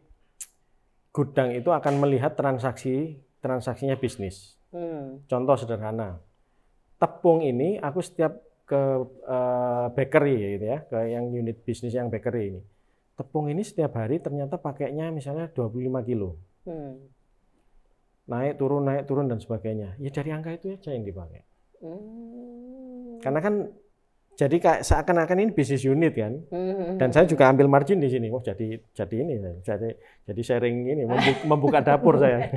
gudang 1.11 1.51
itu 1.51 1.69
akan 1.75 1.93
melihat 1.99 2.39
transaksi 2.39 3.19
transaksinya 3.43 3.99
bisnis. 3.99 4.55
Hmm. 4.71 5.23
Contoh 5.27 5.55
sederhana. 5.59 6.23
Tepung 6.99 7.43
ini 7.43 7.79
aku 7.79 7.99
setiap 7.99 8.39
ke 8.63 8.81
eh, 9.27 9.87
bakery 9.91 10.59
gitu 10.59 10.65
ya, 10.71 10.79
ke 10.87 10.97
yang 11.09 11.27
unit 11.35 11.59
bisnis 11.67 11.95
yang 11.95 12.07
bakery 12.07 12.55
ini. 12.55 12.61
Tepung 13.19 13.51
ini 13.51 13.67
setiap 13.67 13.99
hari 13.99 14.23
ternyata 14.23 14.55
pakainya 14.55 15.11
misalnya 15.11 15.51
25 15.51 16.07
kilo. 16.07 16.39
Hmm. 16.63 17.11
Naik 18.29 18.61
turun 18.61 18.85
naik 18.85 19.03
turun 19.09 19.25
dan 19.25 19.41
sebagainya. 19.41 19.97
Ya 19.97 20.13
dari 20.13 20.29
angka 20.29 20.53
itu 20.53 20.77
aja 20.77 20.93
yang 20.93 21.01
dipakai. 21.01 21.41
Hmm. 21.81 23.17
Karena 23.19 23.39
kan 23.41 23.53
jadi 24.39 24.55
kayak 24.55 24.81
seakan-akan 24.87 25.37
ini 25.43 25.51
bisnis 25.51 25.83
unit 25.83 26.13
kan. 26.15 26.39
Hmm. 26.53 26.95
Dan 26.95 27.09
saya 27.11 27.25
juga 27.25 27.49
ambil 27.49 27.67
margin 27.67 27.99
di 27.99 28.07
sini. 28.07 28.29
Oh 28.29 28.39
jadi 28.39 28.79
jadi 28.93 29.15
ini 29.19 29.35
jadi 29.65 29.97
jadi 30.29 30.41
sharing 30.45 30.77
ini 30.87 31.03
membu- 31.09 31.43
membuka 31.51 31.81
dapur 31.81 32.21
saya. 32.21 32.47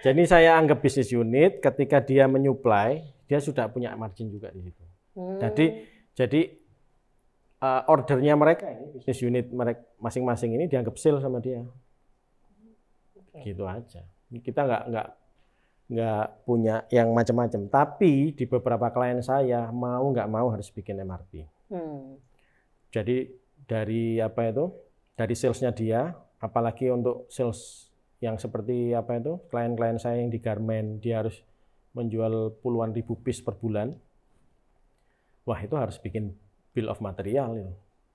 Jadi 0.00 0.22
saya 0.26 0.56
anggap 0.58 0.82
bisnis 0.82 1.12
unit 1.12 1.60
ketika 1.60 2.00
dia 2.00 2.24
menyuplai, 2.26 3.04
dia 3.28 3.38
sudah 3.38 3.68
punya 3.70 3.94
margin 3.94 4.32
juga 4.32 4.50
di 4.50 4.66
situ. 4.66 4.84
Hmm. 5.14 5.38
Jadi 5.38 5.66
jadi 6.12 6.40
uh, 7.62 7.82
ordernya 7.86 8.34
mereka 8.34 8.66
ini 8.66 8.98
bisnis 8.98 9.20
unit 9.22 9.46
mereka 9.52 9.80
masing-masing 10.02 10.58
ini 10.58 10.66
dianggap 10.66 10.98
sale 10.98 11.22
sama 11.22 11.38
dia. 11.38 11.62
Gitu 13.40 13.62
aja. 13.64 14.02
Kita 14.30 14.62
nggak 14.62 14.82
nggak 14.94 15.08
nggak 15.90 16.24
punya 16.46 16.86
yang 16.94 17.10
macam-macam. 17.10 17.66
Tapi 17.66 18.30
di 18.30 18.44
beberapa 18.46 18.94
klien 18.94 19.18
saya 19.20 19.74
mau 19.74 20.06
nggak 20.14 20.30
mau 20.30 20.46
harus 20.54 20.70
bikin 20.70 21.02
MRP. 21.02 21.50
Hmm. 21.74 22.14
Jadi 22.94 23.26
dari 23.66 24.22
apa 24.22 24.50
itu? 24.50 24.70
Dari 25.18 25.34
salesnya 25.36 25.74
dia, 25.74 26.14
apalagi 26.40 26.88
untuk 26.88 27.28
sales 27.28 27.90
yang 28.22 28.38
seperti 28.38 28.94
apa 28.96 29.18
itu? 29.18 29.36
Klien-klien 29.50 29.98
saya 30.00 30.22
yang 30.22 30.32
di 30.32 30.40
garment, 30.40 31.02
dia 31.02 31.20
harus 31.20 31.42
menjual 31.92 32.62
puluhan 32.62 32.94
ribu 32.94 33.18
piece 33.18 33.42
per 33.42 33.58
bulan. 33.58 33.92
Wah, 35.44 35.58
itu 35.60 35.74
harus 35.74 35.98
bikin 35.98 36.32
bill 36.72 36.88
of 36.88 37.02
material 37.02 37.58
itu. 37.58 37.72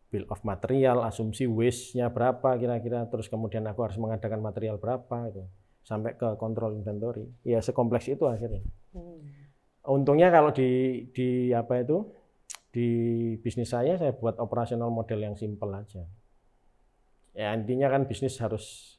Bill 0.09 0.25
of 0.31 0.41
material, 0.47 1.03
asumsi 1.03 1.43
waste-nya 1.45 2.07
berapa 2.07 2.55
kira-kira, 2.55 3.03
terus 3.11 3.27
kemudian 3.27 3.67
aku 3.67 3.83
harus 3.83 3.99
mengadakan 3.99 4.39
material 4.39 4.79
berapa 4.79 5.27
itu. 5.27 5.43
Sampai 5.85 6.17
ke 6.17 6.33
kontrol 6.41 6.73
inventory. 6.73 7.29
Ya 7.45 7.61
sekompleks 7.61 8.09
itu 8.09 8.25
akhirnya. 8.25 8.65
Hmm. 8.91 9.21
Untungnya 9.85 10.33
kalau 10.33 10.49
di 10.49 11.05
di 11.13 11.53
apa 11.53 11.85
itu 11.85 12.09
di 12.73 12.89
bisnis 13.39 13.69
saya 13.69 13.95
saya 13.95 14.11
buat 14.17 14.41
operasional 14.41 14.89
model 14.89 15.21
yang 15.21 15.37
simple 15.37 15.69
aja. 15.71 16.01
Ya 17.37 17.53
intinya 17.53 17.93
kan 17.93 18.09
bisnis 18.09 18.35
harus 18.41 18.97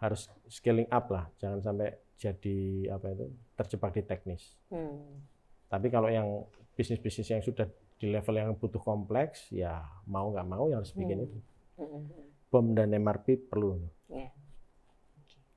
harus 0.00 0.26
scaling 0.50 0.88
up 0.90 1.06
lah, 1.12 1.30
jangan 1.38 1.62
sampai 1.62 1.94
jadi 2.18 2.90
apa 2.90 3.12
itu 3.12 3.26
terjebak 3.54 3.90
di 3.94 4.02
teknis. 4.02 4.42
Hmm. 4.72 5.20
Tapi 5.68 5.92
kalau 5.92 6.08
yang 6.08 6.48
bisnis-bisnis 6.74 7.28
yang 7.28 7.42
sudah 7.44 7.68
di 8.00 8.10
level 8.10 8.34
yang 8.34 8.50
butuh 8.58 8.82
kompleks, 8.82 9.52
ya 9.52 9.84
mau 10.08 10.32
nggak 10.32 10.48
mau 10.48 10.66
ya 10.72 10.80
harus 10.80 10.90
bikin 10.96 11.22
Hmm. 11.22 11.26
itu. 11.28 11.38
Hmm. 11.76 12.02
BOM 12.50 12.66
dan 12.74 12.90
MRP 12.96 13.46
perlu. 13.46 13.78
Ya. 14.10 14.31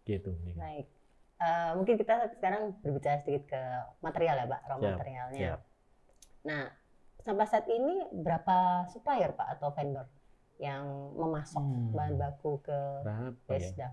Gitu. 0.06 0.32
Baik. 0.56 0.88
Eh, 1.36 1.70
mungkin 1.76 1.96
kita 2.00 2.32
sekarang 2.40 2.80
berbicara 2.80 3.20
sedikit 3.20 3.52
ke 3.52 3.62
material 4.00 4.40
ya, 4.40 4.46
Pak, 4.48 4.62
raw 4.66 4.78
Siap, 4.80 4.88
materialnya. 4.96 5.40
siap. 5.40 5.60
Nah, 6.48 6.64
sampai 7.20 7.46
saat 7.50 7.68
ini 7.68 8.08
berapa 8.14 8.88
supplier, 8.88 9.36
Pak, 9.36 9.60
atau 9.60 9.74
vendor 9.76 10.08
yang 10.56 10.88
memasok 11.20 11.60
Hmm. 11.60 11.92
bahan 11.92 12.16
baku 12.16 12.64
ke 12.64 12.80
Berapa 13.04 13.52
ya? 13.60 13.90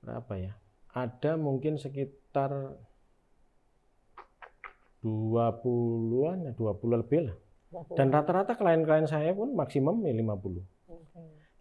Berapa 0.00 0.32
ya? 0.40 0.52
Ada 0.94 1.36
mungkin 1.36 1.76
sekitar 1.76 2.78
20-an, 5.04 6.48
ya 6.48 6.52
20 6.56 6.96
lebih 7.04 7.28
lah. 7.28 7.36
Dan 7.92 8.08
rata-rata 8.08 8.54
klien-klien 8.54 9.04
saya 9.04 9.34
pun 9.34 9.52
maksimum 9.52 10.00
ya 10.06 10.14
50. 10.14 10.64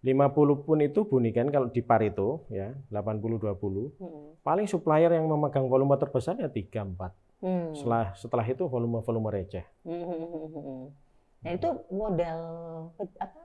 Oke. 0.03 0.11
50 0.11 0.67
pun 0.67 0.77
itu 0.83 1.07
bunikan 1.07 1.47
kalau 1.47 1.71
di 1.71 1.79
Pareto 1.79 2.43
ya, 2.51 2.75
80 2.91 3.39
20. 3.39 3.95
Hmm. 4.03 4.35
Paling 4.43 4.67
supplier 4.67 5.15
yang 5.15 5.25
memegang 5.31 5.71
volume 5.71 5.95
terbesar 5.95 6.35
ya 6.35 6.51
3 6.51 6.83
4. 6.83 7.43
Hmm. 7.43 7.71
Setelah 7.71 8.11
setelah 8.15 8.45
itu 8.47 8.67
volume-volume 8.67 9.31
receh. 9.31 9.63
Hmm, 9.87 10.03
hmm, 10.03 10.27
hmm, 10.27 10.47
hmm. 10.51 10.83
Nah, 11.43 11.51
itu 11.51 11.69
model 11.91 12.39
apa? 13.19 13.43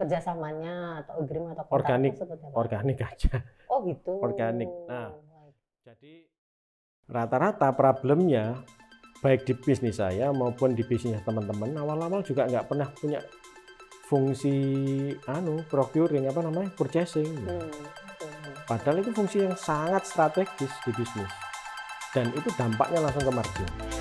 kerjasamanya 0.00 1.04
atau 1.04 1.20
agreement 1.20 1.52
atau 1.52 1.76
Organik. 1.76 2.16
Organik 2.56 2.98
aja. 3.04 3.44
Oh 3.68 3.84
gitu. 3.84 4.16
Organik. 4.24 4.68
Nah. 4.88 5.12
Jadi 5.84 6.24
rata-rata 7.04 7.68
problemnya 7.76 8.56
baik 9.20 9.44
di 9.44 9.52
bisnis 9.52 10.00
saya 10.00 10.32
maupun 10.32 10.72
di 10.72 10.80
bisnis 10.86 11.20
teman-teman 11.26 11.76
awal-awal 11.76 12.24
juga 12.24 12.48
nggak 12.48 12.66
pernah 12.70 12.88
punya 12.96 13.20
fungsi 14.10 14.54
anu 15.30 15.62
procuring 15.70 16.26
apa 16.26 16.42
namanya 16.42 16.74
purchasing. 16.74 17.30
Hmm. 17.46 17.62
Hmm. 17.62 18.54
Padahal 18.66 19.06
itu 19.06 19.14
fungsi 19.14 19.46
yang 19.46 19.54
sangat 19.54 20.02
strategis 20.02 20.74
di 20.82 20.90
bisnis 20.90 21.30
dan 22.10 22.26
itu 22.34 22.50
dampaknya 22.58 23.06
langsung 23.06 23.22
ke 23.22 23.32
margin. 23.32 23.99